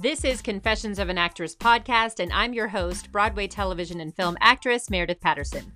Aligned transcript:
This 0.00 0.24
is 0.24 0.40
Confessions 0.40 1.00
of 1.00 1.08
an 1.08 1.18
Actress 1.18 1.56
podcast, 1.56 2.20
and 2.20 2.32
I'm 2.32 2.52
your 2.52 2.68
host, 2.68 3.10
Broadway 3.10 3.48
television 3.48 4.00
and 4.00 4.14
film 4.14 4.38
actress 4.40 4.90
Meredith 4.90 5.20
Patterson. 5.20 5.72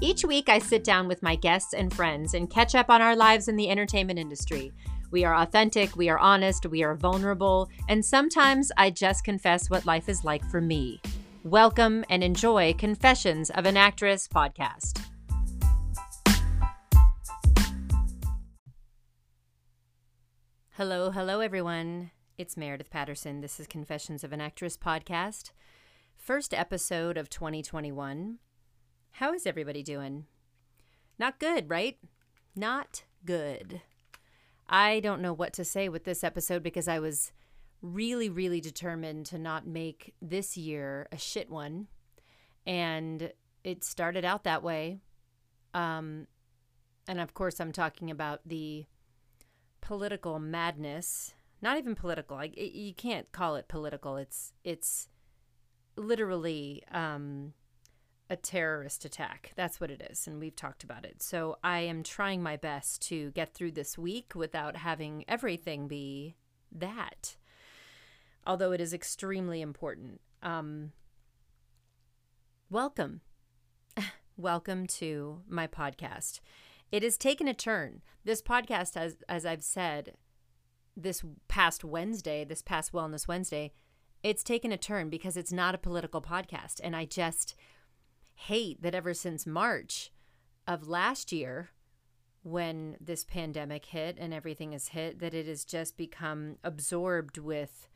Each 0.00 0.24
week, 0.24 0.48
I 0.48 0.60
sit 0.60 0.82
down 0.82 1.06
with 1.06 1.22
my 1.22 1.36
guests 1.36 1.74
and 1.74 1.92
friends 1.92 2.32
and 2.32 2.48
catch 2.48 2.74
up 2.74 2.88
on 2.88 3.02
our 3.02 3.14
lives 3.14 3.48
in 3.48 3.56
the 3.56 3.68
entertainment 3.68 4.18
industry. 4.18 4.72
We 5.10 5.26
are 5.26 5.34
authentic, 5.34 5.94
we 5.94 6.08
are 6.08 6.18
honest, 6.18 6.64
we 6.64 6.82
are 6.82 6.94
vulnerable, 6.94 7.68
and 7.86 8.02
sometimes 8.02 8.72
I 8.78 8.88
just 8.88 9.24
confess 9.24 9.68
what 9.68 9.84
life 9.84 10.08
is 10.08 10.24
like 10.24 10.42
for 10.46 10.62
me. 10.62 11.02
Welcome 11.44 12.02
and 12.08 12.24
enjoy 12.24 12.72
Confessions 12.78 13.50
of 13.50 13.66
an 13.66 13.76
Actress 13.76 14.26
podcast. 14.26 15.04
Hello, 20.70 21.10
hello, 21.10 21.40
everyone. 21.40 22.10
It's 22.38 22.54
Meredith 22.54 22.90
Patterson. 22.90 23.40
This 23.40 23.58
is 23.58 23.66
Confessions 23.66 24.22
of 24.22 24.30
an 24.30 24.42
Actress 24.42 24.76
podcast. 24.76 25.52
First 26.18 26.52
episode 26.52 27.16
of 27.16 27.30
2021. 27.30 28.36
How 29.12 29.32
is 29.32 29.46
everybody 29.46 29.82
doing? 29.82 30.26
Not 31.18 31.38
good, 31.38 31.70
right? 31.70 31.96
Not 32.54 33.04
good. 33.24 33.80
I 34.68 35.00
don't 35.00 35.22
know 35.22 35.32
what 35.32 35.54
to 35.54 35.64
say 35.64 35.88
with 35.88 36.04
this 36.04 36.22
episode 36.22 36.62
because 36.62 36.88
I 36.88 36.98
was 36.98 37.32
really, 37.80 38.28
really 38.28 38.60
determined 38.60 39.24
to 39.26 39.38
not 39.38 39.66
make 39.66 40.12
this 40.20 40.58
year 40.58 41.08
a 41.10 41.16
shit 41.16 41.48
one. 41.48 41.86
And 42.66 43.32
it 43.64 43.82
started 43.82 44.26
out 44.26 44.44
that 44.44 44.62
way. 44.62 44.98
Um, 45.72 46.26
and 47.08 47.18
of 47.18 47.32
course, 47.32 47.60
I'm 47.60 47.72
talking 47.72 48.10
about 48.10 48.40
the 48.44 48.84
political 49.80 50.38
madness 50.38 51.32
not 51.62 51.78
even 51.78 51.94
political. 51.94 52.36
Like 52.36 52.54
you 52.56 52.94
can't 52.94 53.30
call 53.32 53.56
it 53.56 53.68
political. 53.68 54.16
It's 54.16 54.52
it's 54.64 55.08
literally 55.96 56.82
um, 56.92 57.54
a 58.28 58.36
terrorist 58.36 59.04
attack. 59.04 59.52
That's 59.56 59.80
what 59.80 59.90
it 59.90 60.06
is, 60.10 60.26
and 60.26 60.38
we've 60.38 60.56
talked 60.56 60.84
about 60.84 61.04
it. 61.04 61.22
So 61.22 61.56
I 61.64 61.80
am 61.80 62.02
trying 62.02 62.42
my 62.42 62.56
best 62.56 63.02
to 63.08 63.30
get 63.32 63.54
through 63.54 63.72
this 63.72 63.96
week 63.96 64.34
without 64.34 64.76
having 64.76 65.24
everything 65.28 65.88
be 65.88 66.36
that. 66.72 67.36
Although 68.46 68.72
it 68.72 68.80
is 68.80 68.92
extremely 68.92 69.60
important. 69.60 70.20
Um, 70.42 70.92
welcome. 72.70 73.22
welcome 74.36 74.86
to 74.86 75.40
my 75.48 75.66
podcast. 75.66 76.40
It 76.92 77.02
has 77.02 77.16
taken 77.16 77.48
a 77.48 77.54
turn. 77.54 78.02
This 78.24 78.42
podcast, 78.42 78.96
as 78.96 79.16
as 79.28 79.44
I've 79.44 79.64
said, 79.64 80.12
this 80.96 81.22
past 81.48 81.84
Wednesday, 81.84 82.44
this 82.44 82.62
past 82.62 82.92
Wellness 82.92 83.28
Wednesday, 83.28 83.72
it's 84.22 84.42
taken 84.42 84.72
a 84.72 84.76
turn 84.76 85.10
because 85.10 85.36
it's 85.36 85.52
not 85.52 85.74
a 85.74 85.78
political 85.78 86.22
podcast. 86.22 86.80
And 86.82 86.96
I 86.96 87.04
just 87.04 87.54
hate 88.34 88.82
that 88.82 88.94
ever 88.94 89.14
since 89.14 89.46
March 89.46 90.10
of 90.66 90.88
last 90.88 91.32
year, 91.32 91.70
when 92.42 92.96
this 93.00 93.24
pandemic 93.24 93.86
hit 93.86 94.16
and 94.18 94.32
everything 94.32 94.72
is 94.72 94.88
hit, 94.88 95.18
that 95.18 95.34
it 95.34 95.46
has 95.46 95.64
just 95.64 95.96
become 95.96 96.56
absorbed 96.62 97.38
with 97.38 97.88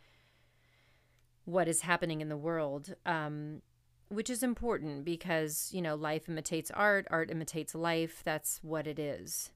what 1.45 1.69
is 1.69 1.83
happening 1.83 2.21
in 2.21 2.29
the 2.29 2.37
world. 2.37 2.95
Um, 3.07 3.63
which 4.09 4.29
is 4.29 4.43
important 4.43 5.05
because, 5.05 5.71
you 5.73 5.81
know, 5.81 5.95
life 5.95 6.29
imitates 6.29 6.71
art, 6.73 7.07
art 7.11 7.31
imitates 7.31 7.77
life. 7.77 8.23
That's 8.25 8.59
what 8.61 8.89
it 8.89 8.99
is. 8.99 9.53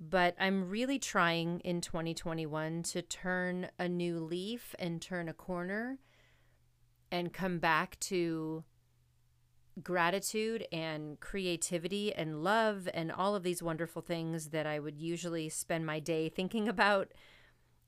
But 0.00 0.36
I'm 0.38 0.68
really 0.68 0.98
trying 0.98 1.60
in 1.60 1.80
2021 1.80 2.84
to 2.84 3.02
turn 3.02 3.68
a 3.78 3.88
new 3.88 4.20
leaf 4.20 4.74
and 4.78 5.02
turn 5.02 5.28
a 5.28 5.34
corner 5.34 5.98
and 7.10 7.32
come 7.32 7.58
back 7.58 7.98
to 8.00 8.64
gratitude 9.82 10.66
and 10.72 11.18
creativity 11.20 12.12
and 12.14 12.42
love 12.42 12.88
and 12.94 13.10
all 13.10 13.34
of 13.34 13.42
these 13.42 13.62
wonderful 13.62 14.02
things 14.02 14.50
that 14.50 14.66
I 14.66 14.78
would 14.78 14.98
usually 14.98 15.48
spend 15.48 15.86
my 15.86 15.98
day 16.00 16.28
thinking 16.28 16.68
about. 16.68 17.12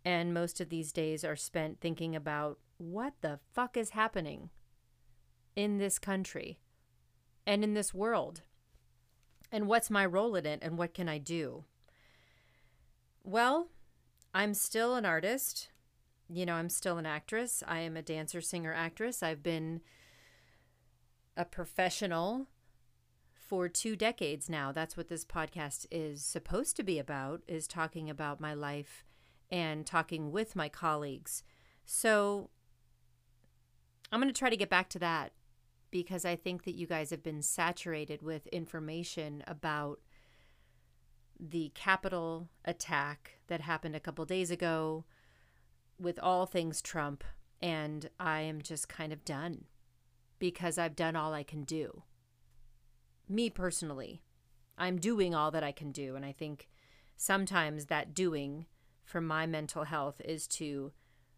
And 0.05 0.35
most 0.35 0.61
of 0.61 0.69
these 0.69 0.93
days 0.93 1.25
are 1.25 1.37
spent 1.37 1.81
thinking 1.81 2.17
about 2.17 2.59
what 2.79 3.15
the 3.21 3.39
fuck 3.53 3.77
is 3.77 3.91
happening 3.91 4.51
in 5.55 5.79
this 5.79 5.99
country 5.99 6.59
and 7.47 7.63
in 7.63 7.75
this 7.75 7.93
world. 7.93 8.43
And 9.53 9.67
what's 9.67 9.91
my 9.91 10.07
role 10.07 10.35
in 10.37 10.47
it 10.47 10.61
and 10.63 10.79
what 10.79 10.95
can 10.95 11.09
I 11.09 11.19
do? 11.19 11.65
Well, 13.23 13.69
I'm 14.35 14.55
still 14.55 14.95
an 14.95 15.05
artist. 15.05 15.69
You 16.29 16.47
know, 16.47 16.55
I'm 16.55 16.69
still 16.69 16.99
an 16.99 17.07
actress. 17.07 17.63
I 17.67 17.81
am 17.81 17.97
a 17.97 18.03
dancer, 18.03 18.41
singer, 18.41 18.73
actress. 18.73 19.23
I've 19.23 19.43
been 19.43 19.81
a 21.37 21.45
professional 21.45 22.47
for 23.35 23.69
two 23.69 23.97
decades 23.97 24.49
now. 24.49 24.71
That's 24.71 24.97
what 24.97 25.09
this 25.09 25.25
podcast 25.25 25.87
is 25.91 26.25
supposed 26.25 26.77
to 26.77 26.85
be 26.85 26.99
about 26.99 27.43
is 27.49 27.67
talking 27.67 28.09
about 28.09 28.41
my 28.41 28.55
life 28.55 29.05
and 29.51 29.85
talking 29.85 30.31
with 30.31 30.55
my 30.55 30.69
colleagues. 30.69 31.43
So 31.85 32.51
I'm 34.13 34.21
going 34.21 34.33
to 34.33 34.39
try 34.39 34.51
to 34.51 34.57
get 34.57 34.71
back 34.71 34.89
to 34.91 34.99
that 35.01 35.33
because 35.91 36.25
I 36.25 36.37
think 36.37 36.65
that 36.65 36.77
you 36.77 36.87
guys 36.87 37.11
have 37.11 37.23
been 37.23 37.43
saturated 37.43 38.23
with 38.23 38.47
information 38.49 39.43
about 39.49 39.99
the 41.41 41.71
Capitol 41.75 42.49
attack 42.65 43.39
that 43.49 43.63
happened 43.63 43.97
a 43.97 44.01
couple 44.01 44.25
days 44.25 44.51
ago 44.51 45.05
with 45.99 46.19
all 46.19 46.47
things 46.47 46.83
Trump. 46.83 47.25
And 47.63 48.09
I 48.19 48.41
am 48.41 48.63
just 48.63 48.89
kind 48.89 49.13
of 49.13 49.25
done 49.25 49.65
because 50.39 50.79
I've 50.79 50.97
done 50.97 51.17
all 51.17 51.35
I 51.35 51.43
can 51.43 51.65
do. 51.65 52.03
Me 53.29 53.51
personally, 53.51 54.23
I'm 54.79 54.99
doing 54.99 55.35
all 55.35 55.51
that 55.51 55.65
I 55.65 55.73
can 55.73 55.93
do. 55.93 56.17
And 56.17 56.25
I 56.25 56.33
think 56.33 56.69
sometimes 57.17 57.87
that 57.87 58.15
doing 58.15 58.67
for 59.05 59.21
my 59.21 59.47
mental 59.47 59.85
health 59.85 60.21
is 60.25 60.47
to 60.47 60.93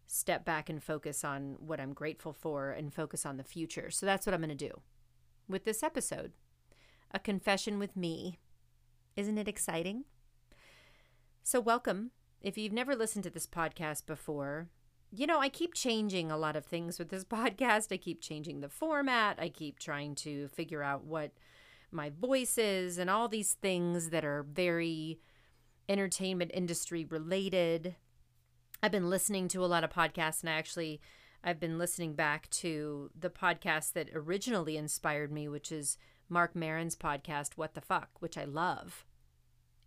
step 0.05 0.45
back 0.45 0.69
and 0.69 0.81
focus 0.81 1.23
on 1.23 1.55
what 1.59 1.79
I'm 1.79 1.93
grateful 1.93 2.33
for 2.33 2.71
and 2.71 2.93
focus 2.93 3.25
on 3.25 3.37
the 3.37 3.43
future. 3.43 3.89
So 3.89 4.05
that's 4.05 4.25
what 4.25 4.33
I'm 4.33 4.41
going 4.41 4.55
to 4.55 4.55
do 4.55 4.81
with 5.47 5.65
this 5.65 5.83
episode 5.83 6.31
a 7.13 7.19
confession 7.19 7.77
with 7.77 7.95
me 7.95 8.39
isn't 9.15 9.37
it 9.37 9.47
exciting? 9.47 10.05
So, 11.43 11.59
welcome. 11.59 12.11
If 12.41 12.57
you've 12.57 12.73
never 12.73 12.95
listened 12.95 13.23
to 13.23 13.29
this 13.29 13.47
podcast 13.47 14.05
before, 14.05 14.67
you 15.11 15.27
know, 15.27 15.39
I 15.39 15.49
keep 15.49 15.73
changing 15.73 16.31
a 16.31 16.37
lot 16.37 16.55
of 16.55 16.65
things 16.65 16.99
with 16.99 17.09
this 17.09 17.23
podcast. 17.25 17.91
I 17.91 17.97
keep 17.97 18.21
changing 18.21 18.61
the 18.61 18.69
format. 18.69 19.37
I 19.39 19.49
keep 19.49 19.79
trying 19.79 20.15
to 20.15 20.47
figure 20.49 20.83
out 20.83 21.03
what 21.05 21.31
my 21.91 22.09
voice 22.09 22.57
is 22.57 22.97
and 22.97 23.09
all 23.09 23.27
these 23.27 23.53
things 23.53 24.09
that 24.09 24.25
are 24.25 24.43
very 24.43 25.19
entertainment 25.87 26.51
industry 26.53 27.05
related. 27.05 27.95
I've 28.81 28.91
been 28.91 29.09
listening 29.09 29.47
to 29.49 29.63
a 29.63 29.67
lot 29.67 29.83
of 29.83 29.91
podcasts 29.91 30.41
and 30.41 30.49
I 30.49 30.53
actually 30.53 30.99
I've 31.43 31.59
been 31.59 31.77
listening 31.77 32.13
back 32.13 32.49
to 32.51 33.11
the 33.19 33.29
podcast 33.29 33.93
that 33.93 34.09
originally 34.13 34.77
inspired 34.77 35.31
me, 35.31 35.49
which 35.49 35.71
is 35.71 35.97
Marc 36.29 36.55
Maron's 36.55 36.95
podcast, 36.95 37.51
What 37.55 37.73
the 37.73 37.81
Fuck, 37.81 38.09
which 38.19 38.37
I 38.37 38.45
love. 38.45 39.05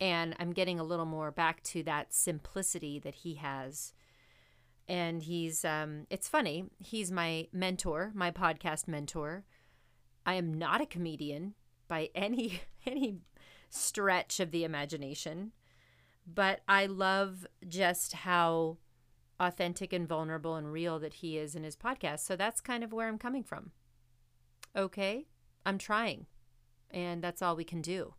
And 0.01 0.37
I'm 0.39 0.53
getting 0.53 0.79
a 0.79 0.85
little 0.85 1.07
more 1.07 1.31
back 1.31 1.63
to 1.65 1.83
that 1.85 2.13
simplicity 2.13 2.99
that 3.01 3.17
he 3.17 3.35
has. 3.35 3.93
And 4.89 5.23
he's, 5.23 5.65
um, 5.65 6.07
it's 6.11 6.29
funny, 6.29 6.67
he's 6.79 7.11
my 7.11 7.49
mentor, 7.53 8.13
my 8.15 8.31
podcast 8.31 8.87
mentor. 8.87 9.45
I 10.25 10.35
am 10.35 10.55
not 10.55 10.81
a 10.81 10.87
comedian 10.87 11.55
by 11.89 12.11
any 12.15 12.61
any 12.87 13.21
stretch 13.69 14.39
of 14.39 14.51
the 14.51 14.65
imagination, 14.65 15.53
but 16.27 16.61
I 16.69 16.87
love 16.87 17.47
just 17.67 18.13
how 18.13 18.79
authentic 19.39 19.93
and 19.93 20.09
vulnerable 20.09 20.57
and 20.57 20.73
real 20.73 20.99
that 20.99 21.15
he 21.15 21.37
is 21.37 21.55
in 21.55 21.65
his 21.65 21.77
podcast. 21.77 22.21
So 22.21 22.37
that's 22.37 22.61
kind 22.61 22.83
of 22.83 22.93
where 22.93 23.09
I'm 23.09 23.19
coming 23.19 23.43
from. 23.43 23.73
Okay? 24.75 25.27
I'm 25.67 25.77
trying. 25.77 26.25
And 26.91 27.23
that's 27.23 27.43
all 27.43 27.57
we 27.57 27.65
can 27.65 27.83
do. 27.83 28.15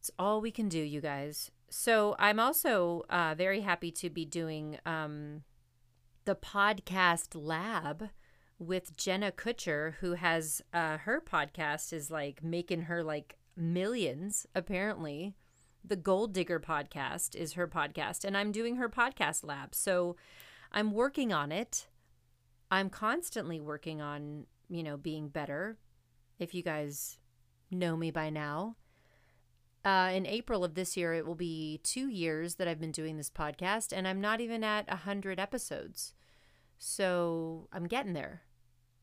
It's 0.00 0.10
all 0.18 0.40
we 0.40 0.50
can 0.50 0.68
do, 0.68 0.78
you 0.78 1.00
guys. 1.00 1.50
So 1.70 2.16
I'm 2.18 2.40
also 2.40 3.04
uh, 3.08 3.34
very 3.36 3.60
happy 3.60 3.90
to 3.92 4.10
be 4.10 4.24
doing 4.24 4.78
um, 4.84 5.42
the 6.24 6.34
podcast 6.34 7.28
lab 7.34 8.10
with 8.58 8.96
Jenna 8.96 9.30
Kutcher, 9.30 9.94
who 10.00 10.14
has 10.14 10.60
uh, 10.74 10.98
her 10.98 11.20
podcast 11.20 11.92
is 11.92 12.10
like 12.10 12.42
making 12.42 12.82
her 12.82 13.02
like 13.02 13.36
millions, 13.56 14.46
apparently. 14.54 15.34
The 15.84 15.96
Goal 15.96 16.26
Digger 16.26 16.60
podcast 16.60 17.36
is 17.36 17.52
her 17.52 17.68
podcast, 17.68 18.24
and 18.24 18.36
I'm 18.36 18.52
doing 18.52 18.76
her 18.76 18.88
podcast 18.88 19.44
lab. 19.44 19.74
So 19.74 20.16
I'm 20.72 20.92
working 20.92 21.32
on 21.32 21.52
it. 21.52 21.86
I'm 22.70 22.90
constantly 22.90 23.60
working 23.60 24.02
on, 24.02 24.46
you 24.68 24.82
know, 24.82 24.96
being 24.96 25.28
better, 25.28 25.78
if 26.38 26.54
you 26.54 26.62
guys 26.62 27.18
know 27.70 27.96
me 27.96 28.10
by 28.10 28.30
now. 28.30 28.76
Uh, 29.84 30.10
in 30.12 30.26
April 30.26 30.64
of 30.64 30.74
this 30.74 30.96
year, 30.96 31.14
it 31.14 31.26
will 31.26 31.34
be 31.34 31.80
two 31.82 32.08
years 32.08 32.56
that 32.56 32.68
I've 32.68 32.80
been 32.80 32.92
doing 32.92 33.16
this 33.16 33.30
podcast, 33.30 33.92
and 33.96 34.06
I'm 34.06 34.20
not 34.20 34.40
even 34.40 34.64
at 34.64 34.88
100 34.88 35.38
episodes. 35.38 36.14
So 36.78 37.68
I'm 37.72 37.86
getting 37.86 38.12
there. 38.12 38.42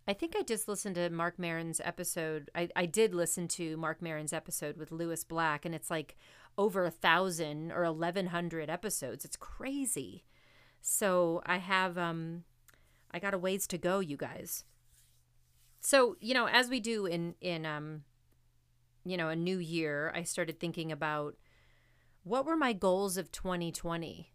I 0.07 0.13
think 0.13 0.35
I 0.37 0.43
just 0.43 0.67
listened 0.67 0.95
to 0.95 1.09
Marc 1.09 1.39
Maron's 1.39 1.81
episode. 1.83 2.51
I, 2.53 2.69
I 2.75 2.85
did 2.85 3.15
listen 3.15 3.47
to 3.49 3.75
Marc 3.77 4.01
Maron's 4.01 4.33
episode 4.33 4.77
with 4.77 4.91
Lewis 4.91 5.23
Black, 5.23 5.65
and 5.65 5.73
it's 5.73 5.89
like 5.89 6.15
over 6.57 6.85
a 6.85 6.91
thousand 6.91 7.71
or 7.71 7.83
eleven 7.83 8.27
hundred 8.27 8.69
episodes. 8.69 9.25
It's 9.25 9.35
crazy. 9.35 10.23
So 10.81 11.41
I 11.45 11.57
have 11.57 11.97
um 11.97 12.43
I 13.09 13.17
got 13.17 13.33
a 13.33 13.39
ways 13.39 13.65
to 13.67 13.77
go, 13.79 13.99
you 13.99 14.17
guys. 14.17 14.63
So, 15.85 16.15
you 16.19 16.33
know, 16.33 16.47
as 16.47 16.67
we 16.67 16.79
do 16.79 17.05
in 17.05 17.35
in 17.41 17.63
um 17.63 18.05
you 19.03 19.17
know, 19.17 19.29
a 19.29 19.35
new 19.35 19.59
year, 19.59 20.11
I 20.15 20.23
started 20.23 20.59
thinking 20.59 20.91
about 20.91 21.35
what 22.23 22.43
were 22.43 22.57
my 22.57 22.73
goals 22.73 23.17
of 23.17 23.31
2020? 23.31 24.31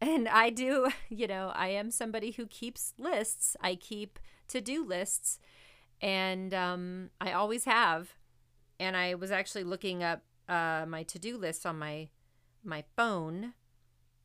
And 0.00 0.28
I 0.28 0.50
do, 0.50 0.90
you 1.08 1.28
know, 1.28 1.52
I 1.54 1.68
am 1.68 1.92
somebody 1.92 2.32
who 2.32 2.46
keeps 2.46 2.94
lists. 2.98 3.56
I 3.60 3.76
keep 3.76 4.18
to 4.48 4.60
do 4.60 4.84
lists, 4.84 5.38
and 6.00 6.52
um, 6.52 7.10
I 7.20 7.30
always 7.30 7.64
have. 7.64 8.14
And 8.80 8.96
I 8.96 9.14
was 9.14 9.30
actually 9.30 9.62
looking 9.62 10.02
up 10.02 10.24
uh, 10.48 10.84
my 10.88 11.04
to 11.04 11.18
do 11.20 11.38
lists 11.38 11.64
on 11.64 11.78
my 11.78 12.08
my 12.64 12.82
phone 12.96 13.54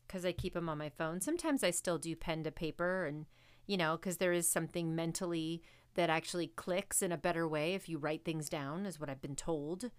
because 0.08 0.26
I 0.26 0.32
keep 0.32 0.56
them 0.56 0.70
on 0.70 0.80
my 0.80 0.90
phone. 0.90 1.22
Sometimes 1.22 1.64
I 1.64 1.70
still 1.70 2.00
do 2.00 2.16
pen 2.16 2.44
to 2.46 2.52
paper, 2.52 3.06
and 3.06 3.28
you 3.68 3.78
know, 3.78 3.96
because 3.96 4.18
there 4.18 4.34
is 4.34 4.50
something 4.50 4.96
mentally 4.96 5.62
that 5.98 6.10
actually 6.12 6.48
clicks 6.48 7.02
in 7.02 7.12
a 7.12 7.18
better 7.18 7.48
way 7.48 7.74
if 7.74 7.90
you 7.90 7.98
write 7.98 8.24
things 8.24 8.48
down, 8.48 8.86
is 8.86 9.00
what 9.00 9.10
I've 9.10 9.22
been 9.22 9.36
told. 9.36 9.90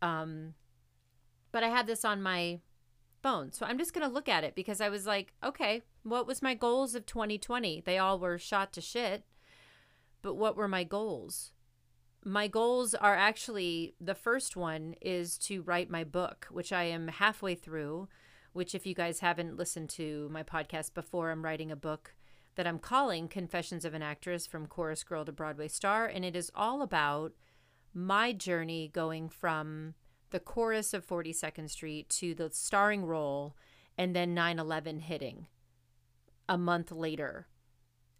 Um, 0.00 0.54
but 1.52 1.64
I 1.64 1.68
had 1.68 1.86
this 1.86 2.04
on 2.04 2.22
my 2.22 2.60
phone. 3.20 3.52
So 3.52 3.66
I'm 3.66 3.76
just 3.76 3.92
going 3.92 4.06
to 4.06 4.12
look 4.12 4.28
at 4.28 4.44
it 4.44 4.54
because 4.54 4.80
I 4.80 4.88
was 4.88 5.06
like, 5.06 5.32
okay, 5.42 5.82
what 6.04 6.26
was 6.26 6.40
my 6.40 6.54
goals 6.54 6.94
of 6.94 7.04
2020? 7.04 7.82
They 7.84 7.98
all 7.98 8.18
were 8.18 8.38
shot 8.38 8.72
to 8.74 8.80
shit. 8.80 9.24
But 10.22 10.34
what 10.34 10.56
were 10.56 10.68
my 10.68 10.84
goals? 10.84 11.50
My 12.24 12.46
goals 12.46 12.94
are 12.94 13.16
actually 13.16 13.94
the 14.00 14.14
first 14.14 14.56
one 14.56 14.94
is 15.02 15.36
to 15.38 15.62
write 15.62 15.90
my 15.90 16.04
book, 16.04 16.46
which 16.50 16.72
I 16.72 16.84
am 16.84 17.08
halfway 17.08 17.54
through. 17.56 18.08
Which, 18.52 18.72
if 18.72 18.86
you 18.86 18.94
guys 18.94 19.18
haven't 19.18 19.56
listened 19.56 19.90
to 19.90 20.28
my 20.30 20.44
podcast 20.44 20.94
before, 20.94 21.32
I'm 21.32 21.44
writing 21.44 21.72
a 21.72 21.76
book 21.76 22.14
that 22.56 22.66
I'm 22.66 22.78
calling 22.78 23.28
Confessions 23.28 23.84
of 23.84 23.94
an 23.94 24.02
Actress 24.02 24.46
from 24.46 24.66
Chorus 24.66 25.02
Girl 25.02 25.24
to 25.24 25.32
Broadway 25.32 25.68
Star. 25.68 26.06
And 26.06 26.24
it 26.24 26.36
is 26.36 26.50
all 26.54 26.82
about 26.82 27.32
my 27.92 28.32
journey 28.32 28.90
going 28.92 29.28
from 29.28 29.94
the 30.30 30.40
chorus 30.40 30.92
of 30.92 31.06
42nd 31.06 31.70
Street 31.70 32.08
to 32.08 32.34
the 32.34 32.50
starring 32.52 33.04
role 33.04 33.56
and 33.96 34.14
then 34.14 34.34
9 34.34 34.58
11 34.58 35.00
hitting 35.00 35.46
a 36.48 36.58
month 36.58 36.90
later. 36.90 37.46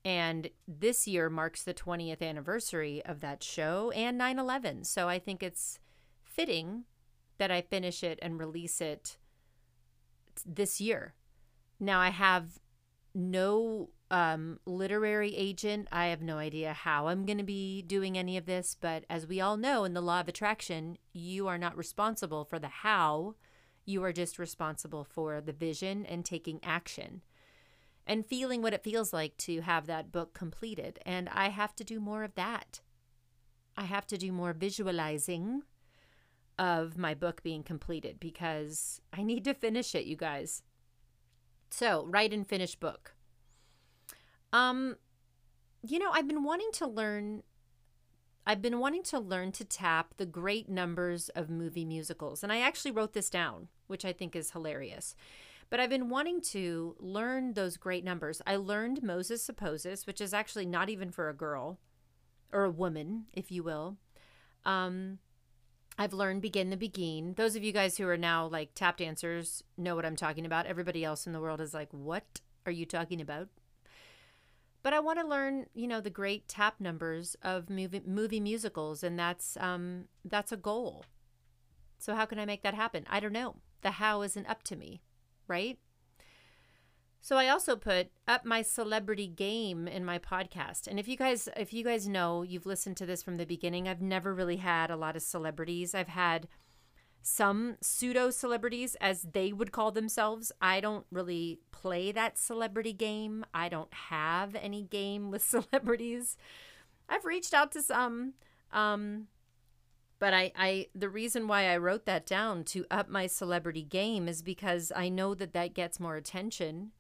And 0.05 0.51
this 0.69 1.09
year 1.09 1.31
marks 1.31 1.63
the 1.63 1.75
20th 1.75 2.23
anniversary 2.23 3.03
of 3.05 3.21
that 3.21 3.43
show 3.43 3.91
and 3.93 4.19
9 4.19 4.39
11. 4.39 4.85
So 4.85 5.09
I 5.09 5.19
think 5.19 5.43
it's 5.43 5.79
fitting 6.23 6.85
that 7.39 7.51
I 7.51 7.63
finish 7.63 8.03
it 8.03 8.19
and 8.23 8.39
release 8.39 8.81
it 8.81 9.17
this 10.47 10.81
year. 10.81 11.15
Now 11.81 12.01
I 12.01 12.11
have 12.11 12.61
no 13.15 13.91
um, 14.11 14.59
literary 14.67 15.35
agent. 15.35 15.89
I 15.91 16.07
have 16.07 16.23
no 16.23 16.39
idea 16.39 16.73
how 16.73 17.09
I'm 17.09 17.25
going 17.25 17.39
to 17.39 17.45
be 17.45 17.83
doing 17.83 18.17
any 18.17 18.37
of 18.37 18.47
this, 18.47 18.77
but 18.79 19.05
as 19.09 19.27
we 19.27 19.41
all 19.41 19.57
know 19.57 19.85
in 19.85 19.95
the 19.95 20.03
law 20.03 20.21
of 20.21 20.29
attraction, 20.29 20.99
you 21.13 21.49
are 21.49 21.59
not 21.59 21.77
responsible 21.77 22.45
for 22.45 22.59
the 22.59 22.69
how. 22.69 23.35
You 23.85 24.03
are 24.05 24.13
just 24.13 24.39
responsible 24.39 25.05
for 25.05 25.41
the 25.41 25.53
vision 25.53 26.07
and 26.07 26.25
taking 26.25 26.61
action 26.63 27.23
and 28.07 28.27
feeling 28.27 28.63
what 28.63 28.75
it 28.75 28.85
feels 28.85 29.13
like 29.13 29.37
to 29.39 29.63
have 29.63 29.87
that 29.87 30.13
book 30.13 30.35
completed. 30.35 30.99
And 31.05 31.29
I 31.31 31.49
have 31.49 31.75
to 31.77 31.85
do 31.85 32.01
more 32.01 32.25
of 32.25 32.35
that. 32.35 32.81
I 33.77 33.85
have 33.85 34.07
to 34.09 34.19
do 34.19 34.31
more 34.31 34.53
visualizing 34.53 35.63
of 36.59 36.97
my 36.97 37.15
book 37.15 37.43
being 37.43 37.63
completed 37.63 38.21
because 38.21 39.01
I 39.13 39.23
need 39.23 39.45
to 39.45 39.55
finish 39.55 39.95
it, 39.95 40.05
you 40.05 40.17
guys. 40.17 40.63
So, 41.71 42.07
write 42.09 42.33
and 42.33 42.47
finish 42.47 42.77
book. 42.77 43.15
Um, 44.55 44.97
you 45.83 45.99
know, 45.99 46.11
I've 46.13 46.29
been 46.29 46.45
wanting 46.45 46.71
to 46.75 46.87
learn. 46.87 47.43
I've 48.47 48.63
been 48.63 48.79
wanting 48.79 49.03
to 49.05 49.19
learn 49.19 49.53
to 49.53 49.65
tap 49.65 50.15
the 50.17 50.27
great 50.27 50.69
numbers 50.69 51.29
of 51.31 51.51
movie 51.51 51.85
musicals. 51.85 52.43
And 52.43 52.53
I 52.53 52.61
actually 52.61 52.93
wrote 52.93 53.15
this 53.15 53.31
down, 53.31 53.69
which 53.87 54.05
I 54.05 54.13
think 54.13 54.37
is 54.37 54.53
hilarious. 54.53 55.17
But 55.71 55.81
I've 55.81 55.91
been 55.91 56.09
wanting 56.09 56.41
to 56.53 56.95
learn 57.01 57.55
those 57.55 57.77
great 57.77 58.05
numbers. 58.05 58.41
I 58.47 58.57
learned 58.57 59.03
Moses 59.03 59.43
Supposes, 59.43 60.07
which 60.07 60.21
is 60.21 60.33
actually 60.33 60.67
not 60.67 60.89
even 60.89 61.11
for 61.11 61.29
a 61.29 61.35
girl 61.35 61.79
or 62.53 62.65
a 62.65 62.71
woman, 62.71 63.25
if 63.33 63.51
you 63.51 63.63
will. 63.63 63.97
Um, 64.65 65.19
I've 65.99 66.13
learned 66.13 66.43
Begin 66.43 66.71
the 66.71 66.77
Beguine. 66.77 67.35
Those 67.35 67.57
of 67.57 67.65
you 67.65 67.73
guys 67.73 67.97
who 67.97 68.07
are 68.07 68.17
now 68.17 68.47
like 68.47 68.75
tap 68.75 68.99
dancers 68.99 69.65
know 69.77 69.97
what 69.97 70.05
I'm 70.05 70.17
talking 70.17 70.47
about. 70.47 70.67
Everybody 70.67 71.03
else 71.03 71.27
in 71.27 71.33
the 71.33 71.41
world 71.41 71.61
is 71.61 71.75
like, 71.75 71.89
what 71.91 72.41
are 72.67 72.73
you 72.73 72.87
talking 72.87 73.21
about? 73.21 73.49
But 74.85 74.93
I 74.93 75.01
want 75.01 75.19
to 75.19 75.27
learn, 75.27 75.65
you 75.73 75.89
know, 75.89 76.03
the 76.03 76.11
great 76.11 76.47
tap 76.47 76.75
numbers 76.79 77.37
of 77.43 77.71
movie 77.71 78.03
movie 78.07 78.39
musicals, 78.39 79.03
and 79.03 79.19
that's 79.19 79.57
um, 79.59 80.05
that's 80.25 80.53
a 80.53 80.59
goal. 80.59 81.07
So 81.99 82.15
how 82.15 82.27
can 82.27 82.39
I 82.39 82.45
make 82.45 82.63
that 82.63 82.75
happen? 82.75 83.07
I 83.09 83.19
don't 83.19 83.33
know. 83.33 83.57
The 83.81 83.93
how 83.93 84.21
isn't 84.21 84.47
up 84.47 84.63
to 84.65 84.77
me, 84.77 85.01
right? 85.49 85.79
So 87.23 87.39
I 87.39 87.49
also 87.49 87.77
put 87.77 88.11
up 88.29 88.45
my 88.45 88.61
celebrity 88.61 89.27
game 89.27 89.89
in 89.89 90.05
my 90.05 90.19
podcast. 90.19 90.87
And 90.87 91.01
if 91.01 91.09
you 91.09 91.17
guys 91.17 91.49
if 91.57 91.73
you 91.73 91.83
guys 91.83 92.07
know, 92.07 92.43
you've 92.43 92.67
listened 92.67 92.99
to 92.99 93.07
this 93.07 93.23
from 93.23 93.37
the 93.37 93.47
beginning, 93.47 93.89
I've 93.89 94.03
never 94.03 94.35
really 94.35 94.59
had 94.59 94.91
a 94.91 94.97
lot 94.97 95.17
of 95.17 95.23
celebrities. 95.23 95.95
I've 95.95 96.09
had 96.09 96.47
some 97.27 97.79
pseudo 97.81 98.29
celebrities, 98.29 98.97
as 99.01 99.23
they 99.33 99.51
would 99.51 99.73
call 99.73 99.91
themselves. 99.91 100.53
I 100.61 100.81
don't 100.81 101.07
really 101.11 101.59
play 101.73 102.13
that 102.13 102.39
celebrity 102.39 102.93
game. 102.93 103.47
I 103.55 103.71
don't 103.71 103.93
have 103.95 104.55
any 104.55 104.83
game 104.83 105.31
with 105.31 105.43
celebrities. 105.49 106.37
I've 107.09 107.25
reached 107.25 107.55
out 107.55 107.73
to 107.73 107.83
some, 107.83 108.35
um, 108.73 109.29
but 110.19 110.35
I, 110.35 110.53
I, 110.55 110.89
the 110.95 111.09
reason 111.09 111.49
why 111.49 111.69
I 111.73 111.79
wrote 111.79 112.05
that 112.05 112.27
down 112.27 112.63
to 112.65 112.85
up 112.91 113.09
my 113.09 113.27
celebrity 113.27 113.83
game 113.83 114.29
is 114.29 114.43
because 114.43 114.93
I 114.95 115.09
know 115.09 115.35
that 115.35 115.55
that 115.55 115.73
gets 115.73 115.99
more 115.99 116.17
attention, 116.17 116.93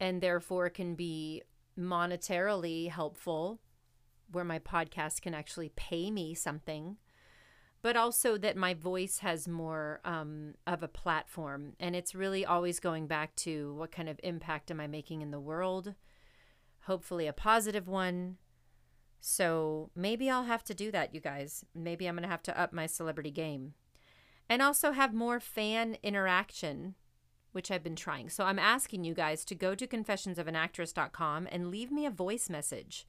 and 0.00 0.20
therefore 0.20 0.68
can 0.68 0.96
be 0.96 1.42
monetarily 1.78 2.90
helpful, 2.90 3.60
where 4.32 4.44
my 4.44 4.58
podcast 4.58 5.22
can 5.22 5.32
actually 5.32 5.70
pay 5.76 6.10
me 6.10 6.34
something 6.34 6.96
but 7.84 7.98
also 7.98 8.38
that 8.38 8.56
my 8.56 8.72
voice 8.72 9.18
has 9.18 9.46
more 9.46 10.00
um, 10.06 10.54
of 10.66 10.82
a 10.82 10.88
platform. 10.88 11.74
And 11.78 11.94
it's 11.94 12.14
really 12.14 12.42
always 12.42 12.80
going 12.80 13.06
back 13.06 13.36
to 13.36 13.74
what 13.74 13.92
kind 13.92 14.08
of 14.08 14.18
impact 14.22 14.70
am 14.70 14.80
I 14.80 14.86
making 14.86 15.20
in 15.20 15.32
the 15.32 15.38
world? 15.38 15.92
Hopefully, 16.86 17.26
a 17.26 17.34
positive 17.34 17.86
one. 17.86 18.38
So 19.20 19.90
maybe 19.94 20.30
I'll 20.30 20.44
have 20.44 20.64
to 20.64 20.72
do 20.72 20.90
that, 20.92 21.14
you 21.14 21.20
guys. 21.20 21.62
Maybe 21.74 22.06
I'm 22.06 22.14
going 22.14 22.22
to 22.22 22.30
have 22.30 22.42
to 22.44 22.58
up 22.58 22.72
my 22.72 22.86
celebrity 22.86 23.30
game. 23.30 23.74
And 24.48 24.62
also 24.62 24.92
have 24.92 25.12
more 25.12 25.38
fan 25.38 25.98
interaction, 26.02 26.94
which 27.52 27.70
I've 27.70 27.84
been 27.84 27.96
trying. 27.96 28.30
So 28.30 28.44
I'm 28.44 28.58
asking 28.58 29.04
you 29.04 29.12
guys 29.12 29.44
to 29.44 29.54
go 29.54 29.74
to 29.74 29.86
confessionsofanactress.com 29.86 31.48
and 31.52 31.70
leave 31.70 31.92
me 31.92 32.06
a 32.06 32.10
voice 32.10 32.48
message. 32.48 33.06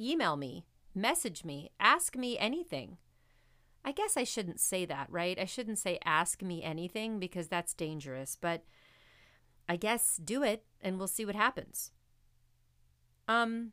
Email 0.00 0.36
me, 0.36 0.66
message 0.96 1.44
me, 1.44 1.70
ask 1.78 2.16
me 2.16 2.36
anything. 2.40 2.98
I 3.88 3.92
guess 3.92 4.18
I 4.18 4.24
shouldn't 4.24 4.60
say 4.60 4.84
that, 4.84 5.06
right? 5.08 5.38
I 5.38 5.46
shouldn't 5.46 5.78
say 5.78 5.98
ask 6.04 6.42
me 6.42 6.62
anything 6.62 7.18
because 7.18 7.48
that's 7.48 7.72
dangerous, 7.72 8.36
but 8.38 8.64
I 9.66 9.76
guess 9.76 10.20
do 10.22 10.42
it 10.42 10.66
and 10.82 10.98
we'll 10.98 11.08
see 11.08 11.24
what 11.24 11.34
happens. 11.34 11.90
Um 13.26 13.72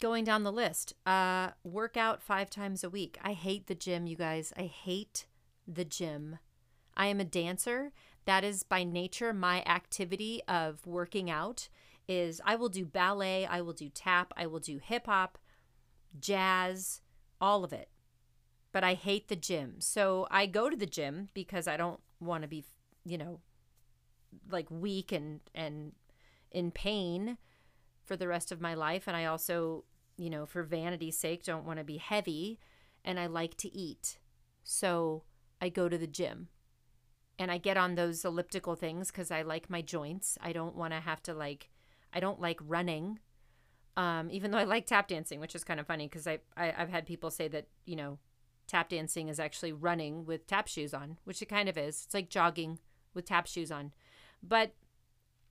going 0.00 0.22
down 0.22 0.44
the 0.44 0.52
list. 0.52 0.94
Uh 1.04 1.48
work 1.64 1.96
out 1.96 2.22
5 2.22 2.48
times 2.48 2.84
a 2.84 2.88
week. 2.90 3.18
I 3.24 3.32
hate 3.32 3.66
the 3.66 3.74
gym, 3.74 4.06
you 4.06 4.14
guys. 4.14 4.52
I 4.56 4.66
hate 4.66 5.26
the 5.66 5.84
gym. 5.84 6.38
I 6.96 7.06
am 7.06 7.18
a 7.18 7.24
dancer. 7.24 7.90
That 8.24 8.44
is 8.44 8.62
by 8.62 8.84
nature 8.84 9.32
my 9.32 9.64
activity 9.64 10.42
of 10.46 10.86
working 10.86 11.28
out 11.28 11.68
is 12.06 12.40
I 12.44 12.54
will 12.54 12.68
do 12.68 12.84
ballet, 12.84 13.46
I 13.46 13.62
will 13.62 13.72
do 13.72 13.88
tap, 13.88 14.32
I 14.36 14.46
will 14.46 14.60
do 14.60 14.78
hip 14.78 15.06
hop, 15.06 15.38
jazz, 16.20 17.00
all 17.40 17.64
of 17.64 17.72
it 17.72 17.88
but 18.74 18.82
I 18.82 18.94
hate 18.94 19.28
the 19.28 19.36
gym. 19.36 19.76
So 19.78 20.26
I 20.32 20.46
go 20.46 20.68
to 20.68 20.74
the 20.76 20.84
gym 20.84 21.28
because 21.32 21.68
I 21.68 21.76
don't 21.76 22.00
want 22.18 22.42
to 22.42 22.48
be, 22.48 22.64
you 23.04 23.16
know, 23.16 23.38
like 24.50 24.68
weak 24.68 25.12
and 25.12 25.40
and 25.54 25.92
in 26.50 26.72
pain 26.72 27.38
for 28.02 28.16
the 28.16 28.26
rest 28.26 28.50
of 28.50 28.60
my 28.60 28.74
life 28.74 29.04
and 29.06 29.16
I 29.16 29.26
also, 29.26 29.84
you 30.16 30.28
know, 30.28 30.44
for 30.44 30.64
vanity's 30.64 31.16
sake 31.16 31.44
don't 31.44 31.64
want 31.64 31.78
to 31.78 31.84
be 31.84 31.98
heavy 31.98 32.58
and 33.04 33.20
I 33.20 33.26
like 33.26 33.56
to 33.58 33.72
eat. 33.72 34.18
So 34.64 35.22
I 35.60 35.68
go 35.68 35.88
to 35.88 35.96
the 35.96 36.08
gym. 36.08 36.48
And 37.38 37.50
I 37.50 37.58
get 37.58 37.76
on 37.76 37.94
those 37.94 38.24
elliptical 38.24 38.74
things 38.74 39.12
cuz 39.12 39.30
I 39.30 39.42
like 39.42 39.70
my 39.70 39.82
joints. 39.82 40.36
I 40.40 40.52
don't 40.52 40.74
want 40.74 40.94
to 40.94 41.00
have 41.00 41.22
to 41.24 41.32
like 41.34 41.70
I 42.12 42.18
don't 42.18 42.40
like 42.40 42.58
running. 42.60 43.20
Um, 43.96 44.30
even 44.32 44.50
though 44.50 44.58
I 44.58 44.64
like 44.64 44.86
tap 44.86 45.06
dancing, 45.06 45.38
which 45.38 45.54
is 45.54 45.62
kind 45.62 45.78
of 45.78 45.86
funny 45.86 46.08
because 46.08 46.26
I, 46.26 46.40
I 46.56 46.74
I've 46.76 46.90
had 46.90 47.06
people 47.06 47.30
say 47.30 47.46
that 47.48 47.68
you 47.84 47.94
know 47.94 48.18
tap 48.66 48.88
dancing 48.88 49.28
is 49.28 49.40
actually 49.40 49.72
running 49.72 50.24
with 50.24 50.46
tap 50.46 50.68
shoes 50.68 50.94
on, 50.94 51.18
which 51.24 51.42
it 51.42 51.46
kind 51.46 51.68
of 51.68 51.76
is. 51.76 52.04
It's 52.04 52.14
like 52.14 52.28
jogging 52.28 52.78
with 53.14 53.26
tap 53.26 53.46
shoes 53.46 53.70
on. 53.70 53.92
But 54.42 54.72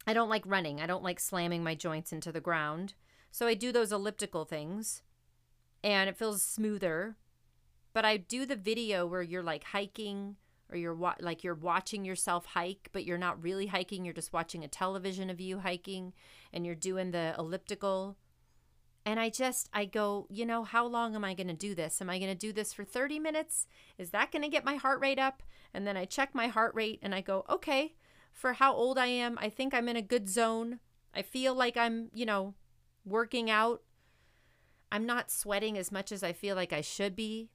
I 0.05 0.13
don't 0.13 0.29
like 0.29 0.43
running. 0.45 0.81
I 0.81 0.85
don't 0.85 1.03
like 1.03 1.19
slamming 1.19 1.63
my 1.63 1.75
joints 1.75 2.11
into 2.11 2.31
the 2.31 2.41
ground. 2.41 2.93
So 3.31 3.47
I 3.47 3.53
do 3.53 3.71
those 3.71 3.91
elliptical 3.91 4.45
things 4.45 5.01
and 5.83 6.09
it 6.09 6.17
feels 6.17 6.41
smoother. 6.41 7.15
But 7.93 8.05
I 8.05 8.17
do 8.17 8.45
the 8.45 8.55
video 8.55 9.05
where 9.05 9.21
you're 9.21 9.43
like 9.43 9.63
hiking 9.65 10.35
or 10.69 10.77
you're 10.77 10.95
wa- 10.95 11.15
like 11.19 11.43
you're 11.43 11.53
watching 11.53 12.03
yourself 12.03 12.45
hike, 12.45 12.89
but 12.91 13.05
you're 13.05 13.17
not 13.17 13.41
really 13.41 13.67
hiking. 13.67 14.03
You're 14.03 14.13
just 14.13 14.33
watching 14.33 14.63
a 14.63 14.67
television 14.67 15.29
of 15.29 15.39
you 15.39 15.59
hiking 15.59 16.13
and 16.51 16.65
you're 16.65 16.75
doing 16.75 17.11
the 17.11 17.35
elliptical 17.37 18.17
and 19.05 19.19
I 19.19 19.29
just, 19.29 19.69
I 19.73 19.85
go, 19.85 20.27
you 20.29 20.45
know, 20.45 20.63
how 20.63 20.85
long 20.85 21.15
am 21.15 21.25
I 21.25 21.33
going 21.33 21.47
to 21.47 21.53
do 21.53 21.75
this? 21.75 22.01
Am 22.01 22.09
I 22.09 22.19
going 22.19 22.31
to 22.31 22.37
do 22.37 22.53
this 22.53 22.71
for 22.71 22.85
30 22.85 23.19
minutes? 23.19 23.67
Is 23.97 24.11
that 24.11 24.31
going 24.31 24.43
to 24.43 24.49
get 24.49 24.63
my 24.63 24.75
heart 24.75 25.01
rate 25.01 25.19
up? 25.19 25.43
And 25.73 25.85
then 25.85 25.97
I 25.97 26.05
check 26.05 26.33
my 26.33 26.47
heart 26.47 26.73
rate 26.73 26.99
and 27.01 27.13
I 27.13 27.21
go, 27.21 27.43
okay, 27.49 27.95
for 28.31 28.53
how 28.53 28.73
old 28.73 28.97
I 28.97 29.07
am, 29.07 29.37
I 29.41 29.49
think 29.49 29.73
I'm 29.73 29.89
in 29.89 29.97
a 29.97 30.01
good 30.01 30.29
zone. 30.29 30.79
I 31.13 31.21
feel 31.21 31.53
like 31.53 31.75
I'm, 31.75 32.09
you 32.13 32.25
know, 32.25 32.55
working 33.05 33.49
out. 33.49 33.81
I'm 34.91 35.05
not 35.05 35.31
sweating 35.31 35.77
as 35.77 35.91
much 35.91 36.11
as 36.11 36.23
I 36.23 36.31
feel 36.33 36.55
like 36.55 36.71
I 36.71 36.81
should 36.81 37.15
be, 37.15 37.49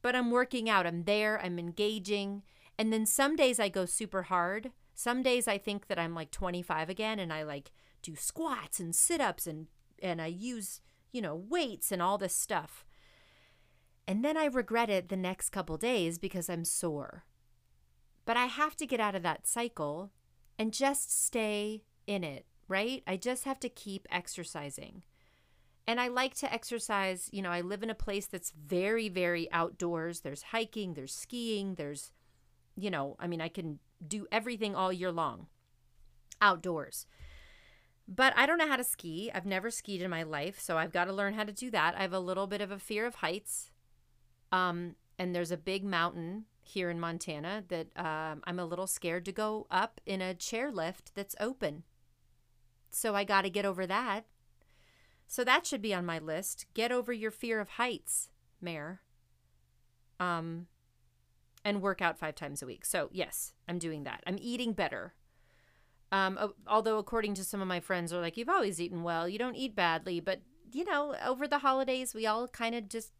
but 0.00 0.16
I'm 0.16 0.30
working 0.30 0.70
out. 0.70 0.86
I'm 0.86 1.04
there, 1.04 1.40
I'm 1.40 1.58
engaging. 1.58 2.42
And 2.78 2.92
then 2.92 3.04
some 3.04 3.36
days 3.36 3.60
I 3.60 3.68
go 3.68 3.84
super 3.84 4.24
hard. 4.24 4.70
Some 4.94 5.22
days 5.22 5.46
I 5.46 5.58
think 5.58 5.88
that 5.88 5.98
I'm 5.98 6.14
like 6.14 6.30
25 6.30 6.88
again 6.88 7.18
and 7.18 7.32
I 7.32 7.42
like 7.42 7.72
do 8.02 8.16
squats 8.16 8.80
and 8.80 8.94
sit 8.94 9.20
ups 9.20 9.46
and 9.46 9.66
and 10.02 10.20
I 10.20 10.26
use, 10.26 10.80
you 11.12 11.20
know, 11.20 11.34
weights 11.34 11.92
and 11.92 12.02
all 12.02 12.18
this 12.18 12.34
stuff. 12.34 12.84
And 14.08 14.24
then 14.24 14.36
I 14.36 14.44
regret 14.46 14.88
it 14.88 15.08
the 15.08 15.16
next 15.16 15.50
couple 15.50 15.76
days 15.76 16.18
because 16.18 16.48
I'm 16.48 16.64
sore. 16.64 17.24
But 18.24 18.36
I 18.36 18.46
have 18.46 18.76
to 18.76 18.86
get 18.86 19.00
out 19.00 19.14
of 19.14 19.22
that 19.22 19.46
cycle 19.46 20.12
and 20.58 20.72
just 20.72 21.24
stay 21.24 21.84
in 22.06 22.24
it, 22.24 22.46
right? 22.68 23.02
I 23.06 23.16
just 23.16 23.44
have 23.44 23.60
to 23.60 23.68
keep 23.68 24.06
exercising. 24.10 25.02
And 25.88 26.00
I 26.00 26.08
like 26.08 26.34
to 26.36 26.52
exercise, 26.52 27.28
you 27.32 27.42
know, 27.42 27.50
I 27.50 27.60
live 27.60 27.82
in 27.82 27.90
a 27.90 27.94
place 27.94 28.26
that's 28.26 28.50
very, 28.50 29.08
very 29.08 29.50
outdoors. 29.52 30.20
There's 30.20 30.42
hiking, 30.42 30.94
there's 30.94 31.14
skiing, 31.14 31.76
there's, 31.76 32.10
you 32.76 32.90
know, 32.90 33.16
I 33.20 33.28
mean, 33.28 33.40
I 33.40 33.48
can 33.48 33.78
do 34.06 34.26
everything 34.32 34.74
all 34.74 34.92
year 34.92 35.12
long 35.12 35.46
outdoors. 36.40 37.06
But 38.08 38.32
I 38.36 38.46
don't 38.46 38.58
know 38.58 38.68
how 38.68 38.76
to 38.76 38.84
ski. 38.84 39.30
I've 39.34 39.46
never 39.46 39.70
skied 39.70 40.00
in 40.00 40.10
my 40.10 40.22
life, 40.22 40.60
so 40.60 40.78
I've 40.78 40.92
got 40.92 41.06
to 41.06 41.12
learn 41.12 41.34
how 41.34 41.44
to 41.44 41.52
do 41.52 41.70
that. 41.72 41.96
I 41.96 42.02
have 42.02 42.12
a 42.12 42.20
little 42.20 42.46
bit 42.46 42.60
of 42.60 42.70
a 42.70 42.78
fear 42.78 43.04
of 43.04 43.16
heights. 43.16 43.70
Um, 44.52 44.94
and 45.18 45.34
there's 45.34 45.50
a 45.50 45.56
big 45.56 45.84
mountain 45.84 46.44
here 46.62 46.88
in 46.90 47.00
Montana 47.00 47.64
that 47.68 47.88
um, 47.96 48.42
I'm 48.44 48.58
a 48.58 48.64
little 48.64 48.86
scared 48.86 49.24
to 49.24 49.32
go 49.32 49.66
up 49.70 50.00
in 50.06 50.20
a 50.20 50.34
chairlift 50.34 51.12
that's 51.14 51.34
open. 51.40 51.82
So 52.90 53.14
I 53.14 53.24
got 53.24 53.42
to 53.42 53.50
get 53.50 53.64
over 53.64 53.86
that. 53.86 54.26
So 55.26 55.42
that 55.44 55.66
should 55.66 55.82
be 55.82 55.94
on 55.94 56.06
my 56.06 56.18
list. 56.18 56.66
Get 56.74 56.92
over 56.92 57.12
your 57.12 57.30
fear 57.30 57.60
of 57.60 57.70
heights, 57.70 58.30
Mayor. 58.60 59.00
Um, 60.20 60.68
and 61.64 61.82
work 61.82 62.00
out 62.00 62.18
five 62.18 62.36
times 62.36 62.62
a 62.62 62.66
week. 62.66 62.84
So 62.84 63.08
yes, 63.12 63.52
I'm 63.68 63.78
doing 63.78 64.04
that. 64.04 64.22
I'm 64.26 64.38
eating 64.40 64.72
better. 64.72 65.14
Um, 66.12 66.52
although 66.66 66.98
according 66.98 67.34
to 67.34 67.44
some 67.44 67.60
of 67.60 67.68
my 67.68 67.80
friends 67.80 68.12
are 68.12 68.20
like, 68.20 68.36
you've 68.36 68.48
always 68.48 68.80
eaten 68.80 69.02
well, 69.02 69.28
you 69.28 69.38
don't 69.38 69.56
eat 69.56 69.74
badly, 69.74 70.20
but 70.20 70.40
you 70.72 70.84
know, 70.84 71.14
over 71.24 71.48
the 71.48 71.58
holidays, 71.58 72.14
we 72.14 72.26
all 72.26 72.48
kind 72.48 72.74
of 72.74 72.88
just 72.88 73.12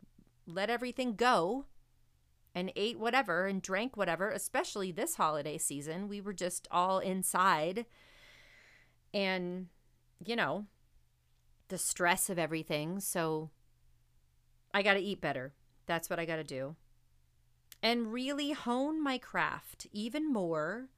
let 0.46 0.70
everything 0.70 1.14
go 1.14 1.64
and 2.54 2.72
ate 2.76 2.98
whatever 2.98 3.46
and 3.46 3.60
drank 3.60 3.96
whatever, 3.96 4.30
especially 4.30 4.90
this 4.90 5.16
holiday 5.16 5.58
season. 5.58 6.08
We 6.08 6.20
were 6.20 6.32
just 6.32 6.66
all 6.70 6.98
inside 7.00 7.86
and, 9.12 9.66
you 10.24 10.36
know, 10.36 10.66
the 11.68 11.78
stress 11.78 12.30
of 12.30 12.38
everything. 12.38 13.00
So 13.00 13.50
I 14.72 14.82
got 14.82 14.94
to 14.94 15.00
eat 15.00 15.20
better. 15.20 15.52
That's 15.86 16.08
what 16.08 16.18
I 16.18 16.24
got 16.24 16.36
to 16.36 16.44
do. 16.44 16.76
And 17.82 18.12
really 18.12 18.52
hone 18.52 19.02
my 19.02 19.18
craft 19.18 19.86
even 19.92 20.32
more 20.32 20.88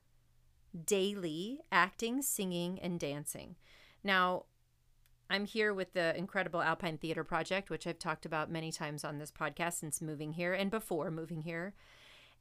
daily 0.85 1.61
acting, 1.73 2.23
singing, 2.23 2.79
and 2.81 2.99
dancing. 3.01 3.57
Now, 4.05 4.45
I'm 5.31 5.45
here 5.45 5.75
with 5.75 5.93
the 5.93 6.17
incredible 6.17 6.63
Alpine 6.63 6.97
Theater 6.97 7.23
Project, 7.23 7.69
which 7.69 7.87
I've 7.87 7.99
talked 7.99 8.25
about 8.25 8.51
many 8.51 8.73
times 8.73 9.05
on 9.05 9.19
this 9.19 9.31
podcast 9.31 9.75
since 9.75 10.01
moving 10.01 10.33
here 10.33 10.55
and 10.55 10.71
before 10.71 11.11
moving 11.11 11.43
here. 11.43 11.75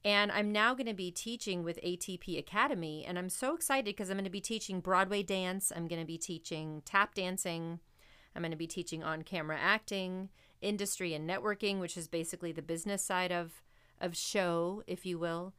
And 0.06 0.32
I'm 0.32 0.52
now 0.52 0.74
going 0.74 0.88
to 0.88 0.94
be 0.94 1.12
teaching 1.12 1.64
with 1.64 1.82
ATP 1.84 2.38
Academy. 2.38 3.04
And 3.06 3.18
I'm 3.18 3.30
so 3.30 3.56
excited 3.56 3.86
because 3.86 4.10
I'm 4.10 4.16
going 4.16 4.24
to 4.24 4.30
be 4.30 4.40
teaching 4.40 4.80
Broadway 4.80 5.24
dance, 5.24 5.72
I'm 5.76 5.88
going 5.88 6.02
to 6.02 6.08
be 6.08 6.18
teaching 6.18 6.82
tap 6.86 7.14
dancing, 7.14 7.80
I'm 8.36 8.42
going 8.42 8.52
to 8.52 8.58
be 8.58 8.68
teaching 8.68 9.04
on 9.04 9.24
camera 9.24 9.58
acting, 9.60 10.30
industry 10.62 11.14
and 11.14 11.30
networking, 11.30 11.80
which 11.80 11.98
is 11.98 12.08
basically 12.08 12.52
the 12.52 12.62
business 12.62 13.04
side 13.04 13.32
of, 13.32 13.64
of 14.00 14.16
show, 14.16 14.84
if 14.88 15.06
you 15.06 15.20
will 15.20 15.54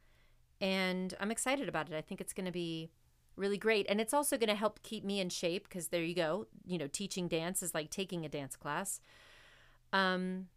and 0.61 1.13
I'm 1.19 1.31
excited 1.31 1.69
about 1.69 1.89
it. 1.89 1.95
I 1.95 2.01
think 2.01 2.21
it's 2.21 2.33
going 2.33 2.45
to 2.45 2.51
be 2.51 2.91
really 3.35 3.57
great. 3.57 3.85
And 3.89 4.01
it's 4.01 4.13
also 4.13 4.37
going 4.37 4.49
to 4.49 4.55
help 4.55 4.83
keep 4.83 5.03
me 5.03 5.19
in 5.19 5.29
shape 5.29 5.67
because 5.67 5.87
there 5.87 6.03
you 6.03 6.13
go. 6.13 6.47
You 6.65 6.77
know, 6.77 6.87
teaching 6.87 7.27
dance 7.27 7.63
is 7.63 7.73
like 7.73 7.89
taking 7.89 8.25
a 8.25 8.29
dance 8.29 8.55
class. 8.55 8.99
Um, 9.93 10.47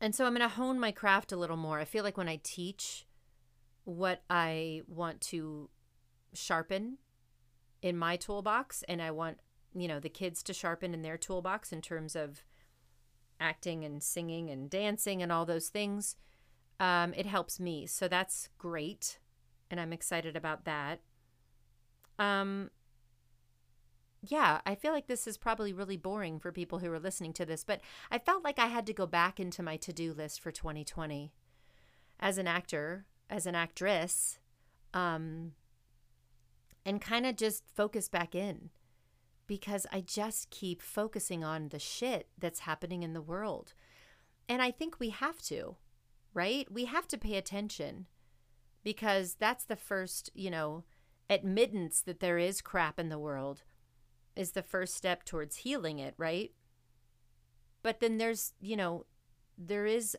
and 0.00 0.14
so 0.14 0.24
I'm 0.24 0.34
going 0.34 0.48
to 0.48 0.54
hone 0.54 0.78
my 0.78 0.92
craft 0.92 1.32
a 1.32 1.36
little 1.36 1.56
more. 1.56 1.78
I 1.80 1.84
feel 1.84 2.04
like 2.04 2.16
when 2.16 2.28
I 2.28 2.40
teach 2.42 3.06
what 3.84 4.22
I 4.30 4.82
want 4.86 5.20
to 5.22 5.70
sharpen 6.32 6.98
in 7.82 7.96
my 7.96 8.16
toolbox, 8.16 8.82
and 8.88 9.00
I 9.00 9.10
want, 9.10 9.38
you 9.74 9.86
know, 9.86 10.00
the 10.00 10.08
kids 10.08 10.42
to 10.44 10.52
sharpen 10.52 10.94
in 10.94 11.02
their 11.02 11.16
toolbox 11.16 11.72
in 11.72 11.82
terms 11.82 12.16
of 12.16 12.42
acting 13.38 13.84
and 13.84 14.02
singing 14.02 14.50
and 14.50 14.70
dancing 14.70 15.22
and 15.22 15.30
all 15.30 15.44
those 15.44 15.68
things 15.68 16.16
um, 16.80 17.14
it 17.14 17.26
helps 17.26 17.58
me. 17.58 17.86
So 17.86 18.08
that's 18.08 18.48
great. 18.58 19.18
And 19.70 19.80
I'm 19.80 19.92
excited 19.92 20.36
about 20.36 20.64
that. 20.64 21.00
Um, 22.18 22.70
yeah, 24.22 24.60
I 24.66 24.74
feel 24.74 24.92
like 24.92 25.06
this 25.06 25.26
is 25.26 25.36
probably 25.36 25.72
really 25.72 25.96
boring 25.96 26.38
for 26.38 26.52
people 26.52 26.78
who 26.78 26.90
are 26.92 26.98
listening 26.98 27.32
to 27.34 27.46
this, 27.46 27.64
but 27.64 27.80
I 28.10 28.18
felt 28.18 28.44
like 28.44 28.58
I 28.58 28.66
had 28.66 28.86
to 28.86 28.92
go 28.92 29.06
back 29.06 29.38
into 29.38 29.62
my 29.62 29.76
to 29.78 29.92
do 29.92 30.12
list 30.12 30.40
for 30.40 30.50
2020 30.50 31.32
as 32.18 32.38
an 32.38 32.46
actor, 32.46 33.06
as 33.28 33.46
an 33.46 33.54
actress, 33.54 34.38
um, 34.94 35.52
and 36.84 37.00
kind 37.00 37.26
of 37.26 37.36
just 37.36 37.64
focus 37.74 38.08
back 38.08 38.34
in 38.34 38.70
because 39.46 39.86
I 39.92 40.00
just 40.00 40.50
keep 40.50 40.82
focusing 40.82 41.44
on 41.44 41.68
the 41.68 41.78
shit 41.78 42.28
that's 42.38 42.60
happening 42.60 43.02
in 43.02 43.12
the 43.12 43.22
world. 43.22 43.74
And 44.48 44.62
I 44.62 44.70
think 44.70 44.98
we 44.98 45.10
have 45.10 45.40
to 45.42 45.76
right? 46.36 46.70
We 46.70 46.84
have 46.84 47.08
to 47.08 47.18
pay 47.18 47.36
attention 47.36 48.06
because 48.84 49.36
that's 49.40 49.64
the 49.64 49.74
first, 49.74 50.30
you 50.34 50.50
know, 50.50 50.84
admittance 51.30 52.02
that 52.02 52.20
there 52.20 52.38
is 52.38 52.60
crap 52.60 53.00
in 53.00 53.08
the 53.08 53.18
world 53.18 53.62
is 54.36 54.52
the 54.52 54.62
first 54.62 54.94
step 54.94 55.24
towards 55.24 55.56
healing 55.56 55.98
it, 55.98 56.14
right? 56.18 56.52
But 57.82 58.00
then 58.00 58.18
there's, 58.18 58.52
you 58.60 58.76
know, 58.76 59.06
there 59.56 59.86
is 59.86 60.14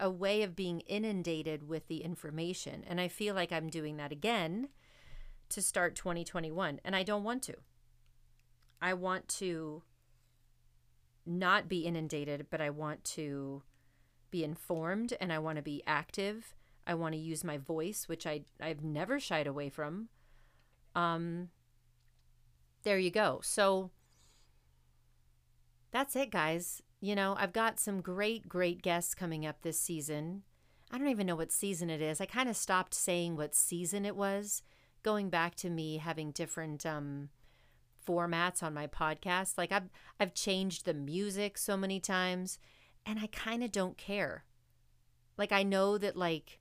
a 0.00 0.10
way 0.10 0.42
of 0.42 0.56
being 0.56 0.80
inundated 0.80 1.68
with 1.68 1.86
the 1.86 1.98
information. 1.98 2.82
And 2.88 3.00
I 3.00 3.06
feel 3.06 3.36
like 3.36 3.52
I'm 3.52 3.68
doing 3.68 3.98
that 3.98 4.10
again 4.10 4.68
to 5.50 5.62
start 5.62 5.94
2021. 5.94 6.80
And 6.84 6.96
I 6.96 7.04
don't 7.04 7.22
want 7.22 7.44
to. 7.44 7.54
I 8.80 8.94
want 8.94 9.28
to 9.28 9.84
not 11.24 11.68
be 11.68 11.86
inundated, 11.86 12.46
but 12.50 12.60
I 12.60 12.70
want 12.70 13.04
to 13.04 13.62
be 14.32 14.42
informed 14.42 15.14
and 15.20 15.32
I 15.32 15.38
want 15.38 15.56
to 15.56 15.62
be 15.62 15.84
active. 15.86 16.56
I 16.84 16.94
want 16.94 17.14
to 17.14 17.20
use 17.20 17.44
my 17.44 17.58
voice, 17.58 18.08
which 18.08 18.26
I 18.26 18.42
I've 18.60 18.82
never 18.82 19.20
shied 19.20 19.46
away 19.46 19.68
from. 19.68 20.08
Um 20.96 21.50
there 22.82 22.98
you 22.98 23.12
go. 23.12 23.38
So 23.44 23.92
that's 25.92 26.16
it, 26.16 26.30
guys. 26.30 26.82
You 27.00 27.14
know, 27.14 27.36
I've 27.38 27.52
got 27.52 27.78
some 27.78 28.00
great, 28.00 28.48
great 28.48 28.82
guests 28.82 29.14
coming 29.14 29.46
up 29.46 29.62
this 29.62 29.78
season. 29.78 30.42
I 30.90 30.98
don't 30.98 31.08
even 31.08 31.26
know 31.26 31.36
what 31.36 31.52
season 31.52 31.90
it 31.90 32.02
is. 32.02 32.20
I 32.20 32.26
kind 32.26 32.48
of 32.48 32.56
stopped 32.56 32.94
saying 32.94 33.36
what 33.36 33.54
season 33.54 34.04
it 34.04 34.16
was, 34.16 34.62
going 35.02 35.30
back 35.30 35.54
to 35.56 35.70
me 35.70 35.98
having 35.98 36.32
different 36.32 36.84
um, 36.84 37.28
formats 38.06 38.62
on 38.62 38.74
my 38.74 38.86
podcast. 38.86 39.56
Like 39.56 39.72
I've 39.72 39.90
I've 40.18 40.34
changed 40.34 40.84
the 40.84 40.94
music 40.94 41.58
so 41.58 41.76
many 41.76 42.00
times 42.00 42.58
and 43.06 43.18
I 43.18 43.26
kind 43.28 43.62
of 43.64 43.72
don't 43.72 43.96
care. 43.98 44.44
Like, 45.38 45.52
I 45.52 45.62
know 45.62 45.98
that, 45.98 46.16
like, 46.16 46.60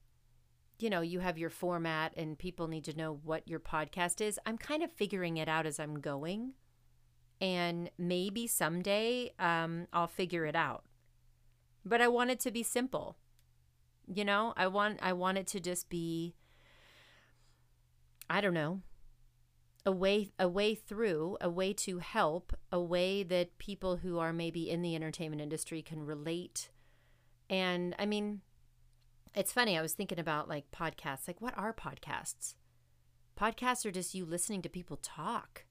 you 0.79 0.89
know, 0.89 1.01
you 1.01 1.19
have 1.19 1.37
your 1.37 1.49
format 1.49 2.13
and 2.17 2.37
people 2.39 2.67
need 2.67 2.85
to 2.85 2.97
know 2.97 3.19
what 3.23 3.47
your 3.47 3.59
podcast 3.59 4.21
is. 4.21 4.39
I'm 4.45 4.57
kind 4.57 4.81
of 4.83 4.91
figuring 4.91 5.37
it 5.37 5.47
out 5.47 5.65
as 5.65 5.79
I'm 5.79 5.99
going. 6.01 6.53
and 7.39 7.89
maybe 7.97 8.47
someday 8.47 9.31
um, 9.39 9.87
I'll 9.91 10.07
figure 10.07 10.45
it 10.45 10.55
out. 10.55 10.85
But 11.83 12.01
I 12.01 12.07
want 12.07 12.29
it 12.29 12.39
to 12.41 12.51
be 12.51 12.63
simple. 12.63 13.17
You 14.07 14.25
know, 14.25 14.53
I 14.57 14.67
want 14.67 14.99
I 15.01 15.13
want 15.13 15.37
it 15.37 15.47
to 15.47 15.59
just 15.59 15.89
be 15.89 16.35
I 18.29 18.41
don't 18.41 18.53
know, 18.53 18.81
a 19.85 19.91
way 19.91 20.31
a 20.37 20.47
way 20.47 20.75
through, 20.75 21.37
a 21.41 21.49
way 21.49 21.73
to 21.73 21.99
help, 21.99 22.53
a 22.71 22.79
way 22.79 23.23
that 23.23 23.57
people 23.57 23.97
who 23.97 24.19
are 24.19 24.33
maybe 24.33 24.69
in 24.69 24.81
the 24.81 24.95
entertainment 24.95 25.41
industry 25.41 25.81
can 25.81 26.05
relate. 26.05 26.69
And 27.49 27.95
I 27.97 28.05
mean, 28.05 28.41
it's 29.33 29.53
funny, 29.53 29.77
I 29.77 29.81
was 29.81 29.93
thinking 29.93 30.19
about 30.19 30.47
like 30.47 30.71
podcasts. 30.71 31.27
Like 31.27 31.41
what 31.41 31.57
are 31.57 31.73
podcasts? 31.73 32.55
Podcasts 33.39 33.85
are 33.85 33.91
just 33.91 34.13
you 34.13 34.25
listening 34.25 34.61
to 34.61 34.69
people 34.69 34.97
talk. 34.97 35.65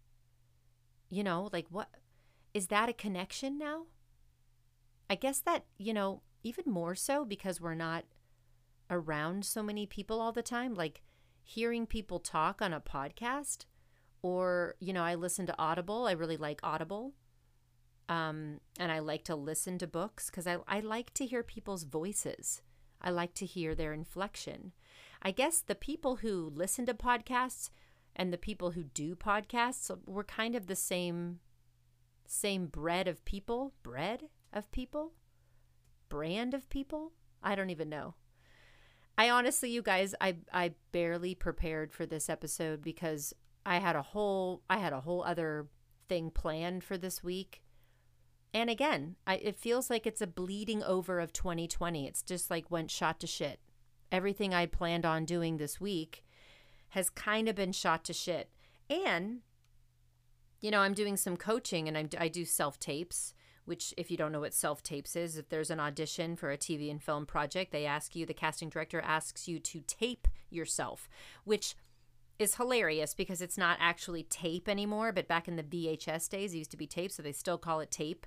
You 1.09 1.23
know, 1.23 1.49
like 1.52 1.67
what 1.71 1.88
is 2.52 2.67
that 2.69 2.88
a 2.88 2.93
connection 2.93 3.59
now? 3.59 3.87
I 5.09 5.14
guess 5.14 5.40
that, 5.40 5.64
you 5.79 5.93
know, 5.93 6.23
even 6.43 6.64
more 6.67 6.95
so 6.95 7.25
because 7.25 7.61
we're 7.61 7.75
not 7.75 8.05
around 8.90 9.45
so 9.45 9.62
many 9.62 9.87
people 9.87 10.21
all 10.21 10.33
the 10.33 10.43
time, 10.43 10.75
like 10.75 11.02
hearing 11.43 11.87
people 11.87 12.19
talk 12.19 12.61
on 12.61 12.73
a 12.73 12.81
podcast 12.81 13.67
or, 14.23 14.75
you 14.81 14.93
know, 14.93 15.03
I 15.03 15.15
listen 15.15 15.47
to 15.47 15.59
Audible. 15.59 16.07
I 16.07 16.12
really 16.12 16.37
like 16.37 16.61
Audible. 16.62 17.15
Um, 18.09 18.61
and 18.79 18.91
I 18.91 18.99
like 18.99 19.25
to 19.25 19.37
listen 19.37 19.79
to 19.79 19.87
books 19.87 20.31
because 20.31 20.47
I, 20.47 20.59
I 20.67 20.81
like 20.81 21.15
to 21.15 21.27
hear 21.27 21.43
people's 21.43 21.85
voices. 21.85 22.61
I 23.00 23.11
like 23.11 23.35
to 23.35 23.47
hear 23.47 23.75
their 23.75 23.93
inflection. 23.93 24.73
I 25.23 25.31
guess 25.31 25.61
the 25.61 25.75
people 25.75 26.17
who 26.17 26.50
listen 26.55 26.87
to 26.87 26.95
podcasts 26.95 27.71
and 28.17 28.33
the 28.33 28.39
people 28.39 28.73
who 28.73 28.83
do 28.83 29.15
podcasts 29.15 29.91
were 30.07 30.25
kind 30.25 30.55
of 30.55 30.67
the 30.67 30.77
same 30.77 31.41
same 32.27 32.67
bread 32.67 33.09
of 33.09 33.25
people, 33.25 33.73
bread 33.83 34.29
of 34.53 34.71
people, 34.71 35.12
brand 36.09 36.55
of 36.55 36.69
people. 36.71 37.12
I 37.43 37.55
don't 37.55 37.71
even 37.71 37.89
know. 37.89 38.15
I 39.19 39.31
honestly, 39.31 39.71
you 39.71 39.83
guys, 39.83 40.15
I 40.21 40.37
I 40.53 40.73
barely 40.93 41.35
prepared 41.35 41.93
for 41.93 42.07
this 42.07 42.29
episode 42.29 42.83
because 42.83 43.35
I 43.64 43.79
had 43.79 43.97
a 43.97 44.02
whole 44.02 44.62
I 44.69 44.79
had 44.79 44.93
a 44.93 45.00
whole 45.00 45.23
other 45.23 45.69
thing 46.09 46.31
planned 46.31 46.85
for 46.85 46.97
this 46.99 47.23
week. 47.23 47.62
And 48.52 48.69
again, 48.69 49.14
I, 49.26 49.37
it 49.37 49.57
feels 49.57 49.90
like 49.90 50.07
it's 50.07 50.21
a 50.21 50.26
bleeding 50.26 50.83
over 50.83 51.21
of 51.21 51.33
2020. 51.33 52.07
It's 52.07 52.23
just 52.23 52.50
like 52.50 52.71
went 52.71 52.90
shot 52.90 53.21
to 53.21 53.26
shit. 53.26 53.61
Everything 54.11 54.52
I 54.52 54.67
planned 54.67 55.07
on 55.07 55.25
doing 55.25 55.57
this 55.57 55.81
week 55.81 56.25
has 56.90 57.11
kind 57.11 57.49
of 57.49 57.55
been 57.55 57.71
shot 57.71 58.05
to 58.05 58.12
shit. 58.12 58.50
And 58.88 59.43
you 60.61 60.71
know, 60.71 60.81
I'm 60.81 60.95
doing 60.95 61.17
some 61.17 61.37
coaching 61.37 61.88
and 61.88 61.97
I'm, 61.97 62.11
I 62.19 62.29
do 62.29 62.45
self 62.45 62.79
tapes, 62.79 63.35
which, 63.64 63.95
if 63.97 64.11
you 64.11 64.17
don't 64.17 64.33
know 64.33 64.40
what 64.40 64.55
self 64.55 64.83
tapes 64.83 65.17
is, 65.17 65.37
if 65.37 65.49
there's 65.49 65.71
an 65.71 65.81
audition 65.81 66.37
for 66.37 66.50
a 66.50 66.59
TV 66.59 66.90
and 66.90 67.02
film 67.02 67.26
project, 67.26 67.73
they 67.73 67.87
ask 67.87 68.14
you, 68.14 68.26
the 68.26 68.35
casting 68.35 68.69
director 68.69 69.00
asks 69.00 69.49
you 69.49 69.59
to 69.61 69.81
tape 69.87 70.29
yourself, 70.50 71.09
which 71.45 71.75
is 72.40 72.56
hilarious 72.56 73.14
because 73.14 73.40
it's 73.42 73.59
not 73.59 73.78
actually 73.80 74.23
tape 74.25 74.68
anymore. 74.68 75.12
But 75.12 75.28
back 75.28 75.49
in 75.49 75.56
the 75.56 75.62
VHS 75.62 76.28
days, 76.28 76.54
it 76.54 76.59
used 76.59 76.70
to 76.73 76.76
be 76.76 76.87
tape, 76.87 77.12
so 77.12 77.23
they 77.23 77.32
still 77.32 77.59
call 77.59 77.80
it 77.80 77.90
tape. 77.90 78.26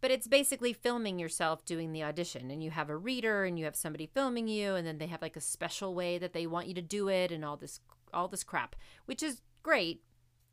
But 0.00 0.10
it's 0.10 0.28
basically 0.28 0.72
filming 0.72 1.18
yourself 1.18 1.64
doing 1.64 1.92
the 1.92 2.02
audition, 2.02 2.50
and 2.50 2.62
you 2.62 2.70
have 2.70 2.90
a 2.90 2.96
reader, 2.96 3.44
and 3.44 3.58
you 3.58 3.64
have 3.64 3.76
somebody 3.76 4.06
filming 4.06 4.48
you, 4.48 4.74
and 4.74 4.86
then 4.86 4.98
they 4.98 5.06
have 5.06 5.22
like 5.22 5.36
a 5.36 5.40
special 5.40 5.94
way 5.94 6.18
that 6.18 6.34
they 6.34 6.46
want 6.46 6.68
you 6.68 6.74
to 6.74 6.82
do 6.82 7.08
it, 7.08 7.32
and 7.32 7.44
all 7.44 7.56
this 7.56 7.80
all 8.12 8.28
this 8.28 8.44
crap, 8.44 8.76
which 9.06 9.22
is 9.22 9.40
great 9.62 10.02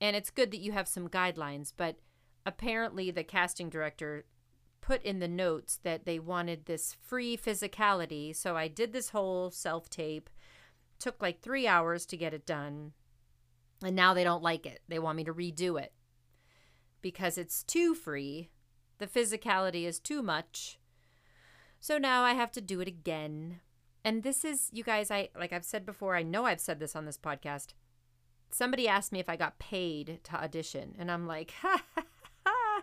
and 0.01 0.15
it's 0.15 0.31
good 0.31 0.51
that 0.51 0.59
you 0.59 0.71
have 0.71 0.87
some 0.87 1.07
guidelines, 1.07 1.71
but 1.77 1.97
apparently 2.45 3.11
the 3.11 3.23
casting 3.23 3.69
director 3.69 4.25
put 4.81 5.03
in 5.03 5.19
the 5.19 5.27
notes 5.27 5.79
that 5.83 6.05
they 6.05 6.17
wanted 6.17 6.65
this 6.65 6.97
free 7.05 7.37
physicality. 7.37 8.35
So 8.35 8.57
I 8.57 8.67
did 8.67 8.91
this 8.91 9.09
whole 9.09 9.51
self 9.51 9.89
tape. 9.91 10.27
Took 11.01 11.21
like 11.21 11.41
three 11.41 11.67
hours 11.67 12.05
to 12.05 12.17
get 12.17 12.33
it 12.33 12.45
done. 12.45 12.93
And 13.83 13.95
now 13.95 14.13
they 14.13 14.23
don't 14.23 14.43
like 14.43 14.65
it. 14.65 14.81
They 14.87 14.99
want 14.99 15.17
me 15.17 15.23
to 15.25 15.33
redo 15.33 15.81
it 15.81 15.91
because 17.01 17.37
it's 17.37 17.63
too 17.63 17.95
free. 17.95 18.49
The 18.99 19.07
physicality 19.07 19.85
is 19.85 19.99
too 19.99 20.21
much. 20.21 20.79
So 21.79 21.97
now 21.97 22.23
I 22.23 22.33
have 22.33 22.51
to 22.51 22.61
do 22.61 22.79
it 22.79 22.87
again. 22.87 23.59
And 24.05 24.21
this 24.21 24.45
is, 24.45 24.69
you 24.71 24.83
guys, 24.83 25.09
I 25.11 25.29
like 25.37 25.51
I've 25.51 25.65
said 25.65 25.85
before, 25.85 26.15
I 26.15 26.23
know 26.23 26.45
I've 26.45 26.61
said 26.61 26.79
this 26.79 26.95
on 26.95 27.05
this 27.05 27.17
podcast 27.17 27.73
somebody 28.53 28.87
asked 28.87 29.11
me 29.11 29.19
if 29.19 29.29
I 29.29 29.35
got 29.35 29.59
paid 29.59 30.19
to 30.25 30.35
audition, 30.35 30.95
and 30.99 31.11
I'm 31.11 31.27
like, 31.27 31.51
ha, 31.61 31.81
ha, 31.95 32.03
ha, 32.45 32.81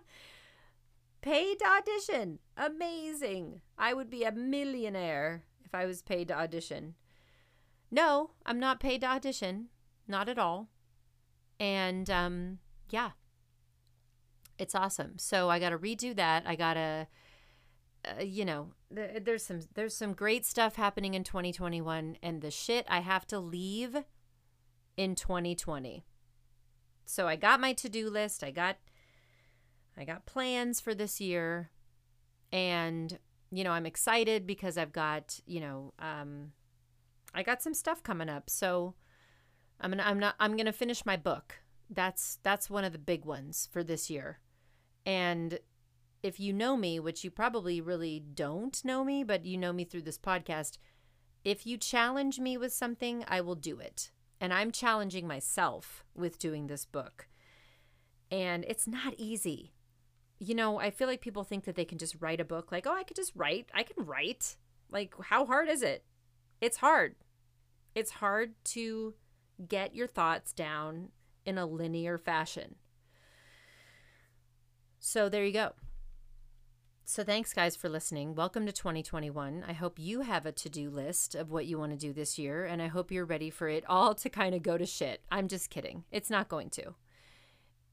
paid 1.21 1.59
to 1.61 1.67
audition. 1.67 2.39
Amazing. 2.57 3.61
I 3.77 3.95
would 3.95 4.11
be 4.11 4.25
a 4.25 4.33
millionaire 4.33 5.45
if 5.65 5.75
I 5.75 5.87
was 5.87 6.03
paid 6.03 6.29
to 6.29 6.39
audition. 6.39 6.95
No, 7.91 8.31
I'm 8.45 8.61
not 8.61 8.81
paid 8.81 9.01
to 9.01 9.07
audition. 9.07 9.69
Not 10.07 10.29
at 10.29 10.39
all. 10.39 10.69
And 11.61 12.09
um, 12.09 12.59
yeah, 12.91 13.11
it's 14.59 14.75
awesome. 14.75 15.19
So 15.19 15.51
I 15.51 15.59
got 15.59 15.71
to 15.71 15.79
redo 15.79 16.15
that. 16.17 16.45
I 16.47 16.57
got 16.57 16.75
to, 16.75 17.07
uh, 18.05 18.23
you 18.23 18.45
know, 18.45 18.73
th- 18.95 19.25
there's 19.25 19.45
some 19.45 19.61
there's 19.75 19.97
some 19.97 20.13
great 20.13 20.47
stuff 20.47 20.77
happening 20.77 21.15
in 21.15 21.25
2021, 21.25 22.17
and 22.23 22.43
the 22.43 22.51
shit 22.51 22.87
I 22.89 23.01
have 23.01 23.27
to 23.29 23.39
leave 23.39 24.05
in 24.97 25.15
2020. 25.15 26.05
So 27.05 27.27
I 27.27 27.37
got 27.37 27.61
my 27.61 27.73
to-do 27.73 28.11
list. 28.11 28.45
I 28.45 28.51
got 28.51 28.77
I 29.97 30.05
got 30.05 30.27
plans 30.27 30.81
for 30.81 30.95
this 30.95 31.21
year 31.21 31.71
and 32.53 33.19
you 33.51 33.65
know, 33.65 33.71
I'm 33.71 33.87
excited 33.87 34.47
because 34.47 34.77
I've 34.77 34.93
got, 34.93 35.41
you 35.47 35.61
know, 35.61 35.95
um 35.99 36.53
I 37.35 37.43
got 37.43 37.63
some 37.63 37.75
stuff 37.75 38.03
coming 38.03 38.29
up. 38.29 38.51
So 38.51 38.95
I'm 39.81 39.93
to 39.93 40.07
I'm 40.07 40.19
not 40.19 40.35
I'm 40.41 40.57
to 40.57 40.73
finish 40.73 41.07
my 41.07 41.17
book. 41.17 41.61
That's 41.91 42.39
that's 42.43 42.71
one 42.71 42.85
of 42.85 42.93
the 42.93 42.99
big 42.99 43.25
ones 43.25 43.69
for 43.71 43.83
this 43.83 44.11
year. 44.11 44.41
And 45.07 45.59
if 46.23 46.41
you 46.41 46.53
know 46.53 46.77
me, 46.77 46.99
which 46.99 47.25
you 47.25 47.31
probably 47.31 47.81
really 47.81 48.21
don't 48.21 48.85
know 48.85 49.05
me, 49.05 49.23
but 49.23 49.47
you 49.47 49.57
know 49.57 49.73
me 49.73 49.85
through 49.85 50.03
this 50.03 50.19
podcast, 50.19 50.79
if 51.45 51.67
you 51.67 51.77
challenge 51.79 52.41
me 52.41 52.57
with 52.57 52.73
something, 52.73 53.25
I 53.29 53.41
will 53.41 53.55
do 53.55 53.79
it. 53.79 54.11
And 54.41 54.53
I'm 54.53 54.71
challenging 54.71 55.27
myself 55.27 56.05
with 56.15 56.39
doing 56.39 56.67
this 56.67 56.85
book. 56.85 57.29
And 58.31 58.65
it's 58.69 58.87
not 58.87 59.15
easy. 59.17 59.73
You 60.39 60.55
know, 60.55 60.79
I 60.79 60.91
feel 60.91 61.09
like 61.09 61.21
people 61.21 61.45
think 61.45 61.65
that 61.65 61.75
they 61.75 61.85
can 61.85 61.99
just 61.99 62.17
write 62.21 62.41
a 62.41 62.45
book 62.45 62.71
like, 62.71 62.87
oh, 62.87 62.95
I 62.95 63.03
could 63.03 63.17
just 63.17 63.33
write. 63.35 63.71
I 63.73 63.83
can 63.83 64.05
write. 64.05 64.57
Like, 64.91 65.15
how 65.25 65.47
hard 65.47 65.69
is 65.69 65.83
it? 65.83 66.05
It's 66.61 66.79
hard. 66.79 67.15
It's 67.95 68.11
hard 68.11 68.55
to 68.65 69.15
get 69.69 69.95
your 69.95 70.09
thoughts 70.09 70.53
down 70.53 71.11
in 71.45 71.57
a 71.57 71.67
linear 71.67 72.19
fashion. 72.19 72.75
So 74.99 75.29
there 75.29 75.45
you 75.45 75.53
go. 75.53 75.73
So, 77.05 77.25
thanks, 77.25 77.55
guys, 77.55 77.75
for 77.75 77.89
listening. 77.89 78.35
Welcome 78.35 78.67
to 78.67 78.73
2021. 78.73 79.65
I 79.67 79.73
hope 79.73 79.99
you 79.99 80.23
have 80.23 80.45
a 80.45 80.53
to 80.53 80.69
do 80.69 80.91
list 80.91 81.35
of 81.35 81.51
what 81.51 81.65
you 81.65 81.79
want 81.79 81.93
to 81.93 81.97
do 81.97 82.13
this 82.13 82.39
year, 82.39 82.67
and 82.67 82.83
I 82.83 82.89
hope 82.89 83.11
you're 83.11 83.25
ready 83.25 83.49
for 83.49 83.69
it 83.69 83.85
all 83.89 84.15
to 84.17 84.29
kind 84.29 84.55
of 84.55 84.63
go 84.63 84.77
to 84.77 84.85
shit. 84.85 85.23
I'm 85.31 85.49
just 85.49 85.71
kidding. 85.71 86.05
It's 86.11 86.29
not 86.29 86.49
going 86.49 86.69
to. 86.71 86.97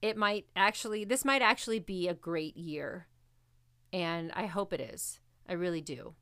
It 0.02 0.18
might 0.18 0.48
actually, 0.56 1.06
this 1.06 1.24
might 1.24 1.42
actually 1.42 1.80
be 1.80 2.10
a 2.10 2.14
great 2.14 2.58
year, 2.58 3.08
and 3.94 4.34
I 4.34 4.48
hope 4.48 4.74
it 4.74 4.82
is. 4.82 5.22
I 5.48 5.54
really 5.54 5.82
do. 5.82 6.16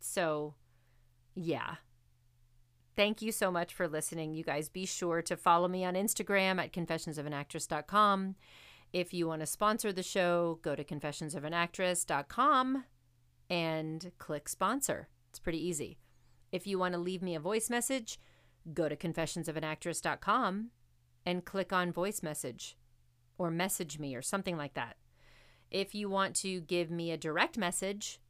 So, 0.00 0.54
yeah. 1.34 1.76
Thank 2.96 3.22
you 3.22 3.32
so 3.32 3.50
much 3.50 3.74
for 3.74 3.88
listening. 3.88 4.34
You 4.34 4.44
guys 4.44 4.68
be 4.68 4.86
sure 4.86 5.20
to 5.22 5.36
follow 5.36 5.66
me 5.66 5.84
on 5.84 5.94
Instagram 5.94 6.62
at 6.62 6.72
confessionsofanactress.com. 6.72 8.36
If 8.92 9.12
you 9.12 9.26
want 9.26 9.40
to 9.40 9.46
sponsor 9.46 9.92
the 9.92 10.04
show, 10.04 10.60
go 10.62 10.76
to 10.76 10.84
confessionsofanactress.com 10.84 12.84
and 13.50 14.12
click 14.18 14.48
sponsor. 14.48 15.08
It's 15.30 15.40
pretty 15.40 15.66
easy. 15.66 15.98
If 16.52 16.68
you 16.68 16.78
want 16.78 16.94
to 16.94 17.00
leave 17.00 17.20
me 17.20 17.34
a 17.34 17.40
voice 17.40 17.68
message, 17.68 18.20
go 18.72 18.88
to 18.88 18.94
confessionsofanactress.com 18.94 20.70
and 21.26 21.44
click 21.44 21.72
on 21.72 21.92
voice 21.92 22.22
message 22.22 22.76
or 23.36 23.50
message 23.50 23.98
me 23.98 24.14
or 24.14 24.22
something 24.22 24.56
like 24.56 24.74
that. 24.74 24.96
If 25.70 25.94
you 25.94 26.08
want 26.08 26.36
to 26.36 26.60
give 26.60 26.92
me 26.92 27.10
a 27.10 27.16
direct 27.16 27.58
message, 27.58 28.20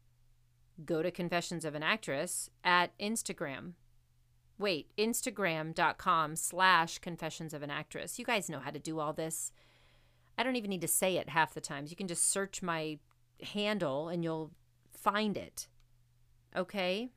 go 0.85 1.03
to 1.03 1.11
Confessions 1.11 1.65
of 1.65 1.75
an 1.75 1.83
Actress 1.83 2.51
at 2.63 2.97
Instagram. 2.99 3.73
Wait, 4.59 4.89
Instagram.com 4.97 6.37
slash 6.37 6.99
Confessions 6.99 7.53
of 7.53 7.63
an 7.63 7.71
Actress. 7.71 8.19
You 8.19 8.25
guys 8.25 8.49
know 8.49 8.61
how 8.61 8.71
to 8.71 8.79
do 8.79 9.01
all 9.01 9.13
this. 9.13 9.53
I 10.39 10.43
don't 10.43 10.57
even 10.57 10.71
need 10.71 10.81
to 10.81 10.89
say 10.89 11.17
it 11.17 11.29
half 11.29 11.55
the 11.55 11.61
times. 11.61 11.91
You 11.91 11.97
can 11.97 12.09
just 12.09 12.31
search 12.31 12.63
my 12.63 12.99
handle 13.43 14.09
and 14.09 14.25
you'll 14.25 14.53
find 14.93 15.37
it. 15.37 15.69
Okay? 16.57 17.11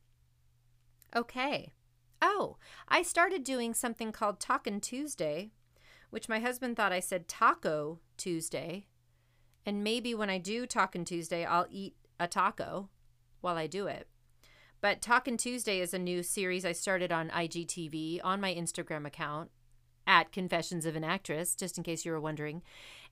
Okay. 1.16 1.74
Oh, 2.22 2.58
I 2.88 3.04
started 3.04 3.44
doing 3.44 3.74
something 3.74 4.12
called 4.12 4.40
Talkin' 4.40 4.82
Tuesday, 4.82 5.52
which 6.10 6.30
my 6.30 6.40
husband 6.40 6.76
thought 6.76 6.92
I 6.92 7.00
said 7.00 7.28
Taco 7.28 8.00
Tuesday. 8.18 8.88
And 9.66 9.84
maybe 9.84 10.16
when 10.16 10.30
I 10.30 10.38
do 10.38 10.66
Talkin' 10.66 11.06
Tuesday, 11.06 11.46
I'll 11.46 11.68
eat 11.70 11.96
a 12.20 12.28
taco 12.28 12.90
while 13.48 13.58
I 13.58 13.66
do 13.66 13.88
it. 13.88 14.10
But 14.82 15.02
Talkin' 15.02 15.38
Tuesday 15.38 15.80
is 15.80 15.94
a 15.94 16.00
new 16.00 16.22
series 16.22 16.66
I 16.66 16.74
started 16.74 17.14
on 17.14 17.30
IGTV 17.30 18.20
on 18.26 18.42
my 18.42 18.54
Instagram 18.54 19.08
account 19.08 19.52
at 20.06 20.34
Confessions 20.34 20.86
of 20.86 20.98
an 20.98 21.06
Actress, 21.06 21.56
just 21.56 21.78
in 21.78 21.84
case 21.86 22.04
you 22.04 22.12
were 22.12 22.20
wondering. 22.20 22.62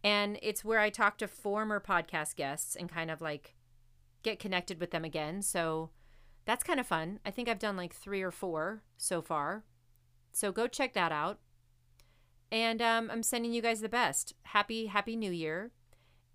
And 0.04 0.38
it's 0.44 0.66
where 0.66 0.80
I 0.80 0.90
talk 0.90 1.18
to 1.20 1.28
former 1.30 1.80
podcast 1.80 2.36
guests 2.36 2.76
and 2.76 2.92
kind 2.92 3.10
of 3.10 3.22
like 3.22 3.56
get 4.24 4.38
connected 4.38 4.82
with 4.82 4.92
them 4.92 5.06
again. 5.06 5.42
So 5.42 5.92
that's 6.44 6.66
kind 6.66 6.82
of 6.82 6.86
fun. 6.86 7.22
I 7.26 7.32
think 7.32 7.48
I've 7.48 7.58
done 7.58 7.78
like 7.78 7.94
three 7.96 8.22
or 8.22 8.32
four 8.32 8.84
so 8.98 9.22
far. 9.22 9.64
So 10.34 10.52
go 10.52 10.68
check 10.68 10.94
that 10.96 11.14
out. 11.14 11.40
And 12.52 12.82
um, 12.82 13.10
I'm 13.10 13.24
sending 13.24 13.54
you 13.54 13.62
guys 13.62 13.80
the 13.80 13.88
best. 13.88 14.34
Happy, 14.44 14.88
happy 14.88 15.16
new 15.16 15.32
year. 15.32 15.72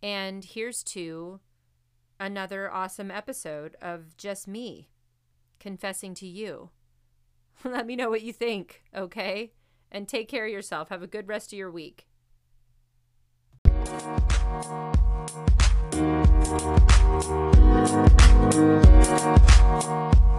And 0.03 0.43
here's 0.43 0.83
to 0.85 1.41
another 2.21 2.71
awesome 2.71 3.11
episode 3.11 3.75
of 3.83 4.17
just 4.17 4.47
me 4.47 4.91
confessing 5.59 6.15
to 6.15 6.27
you. 6.27 6.71
Let 7.65 7.87
me 7.87 7.97
know 7.97 8.11
what 8.11 8.23
you 8.23 8.33
think, 8.33 8.83
okay? 8.95 9.53
And 9.91 10.07
take 10.07 10.29
care 10.29 10.47
of 10.47 10.53
yourself. 10.53 10.91
Have 10.91 11.03
a 11.03 11.09
good 11.09 11.27
rest 11.27 11.53
of 11.53 11.59
your 11.59 11.71
week. 11.71 12.07
Thank 18.43 20.15
you. 20.15 20.30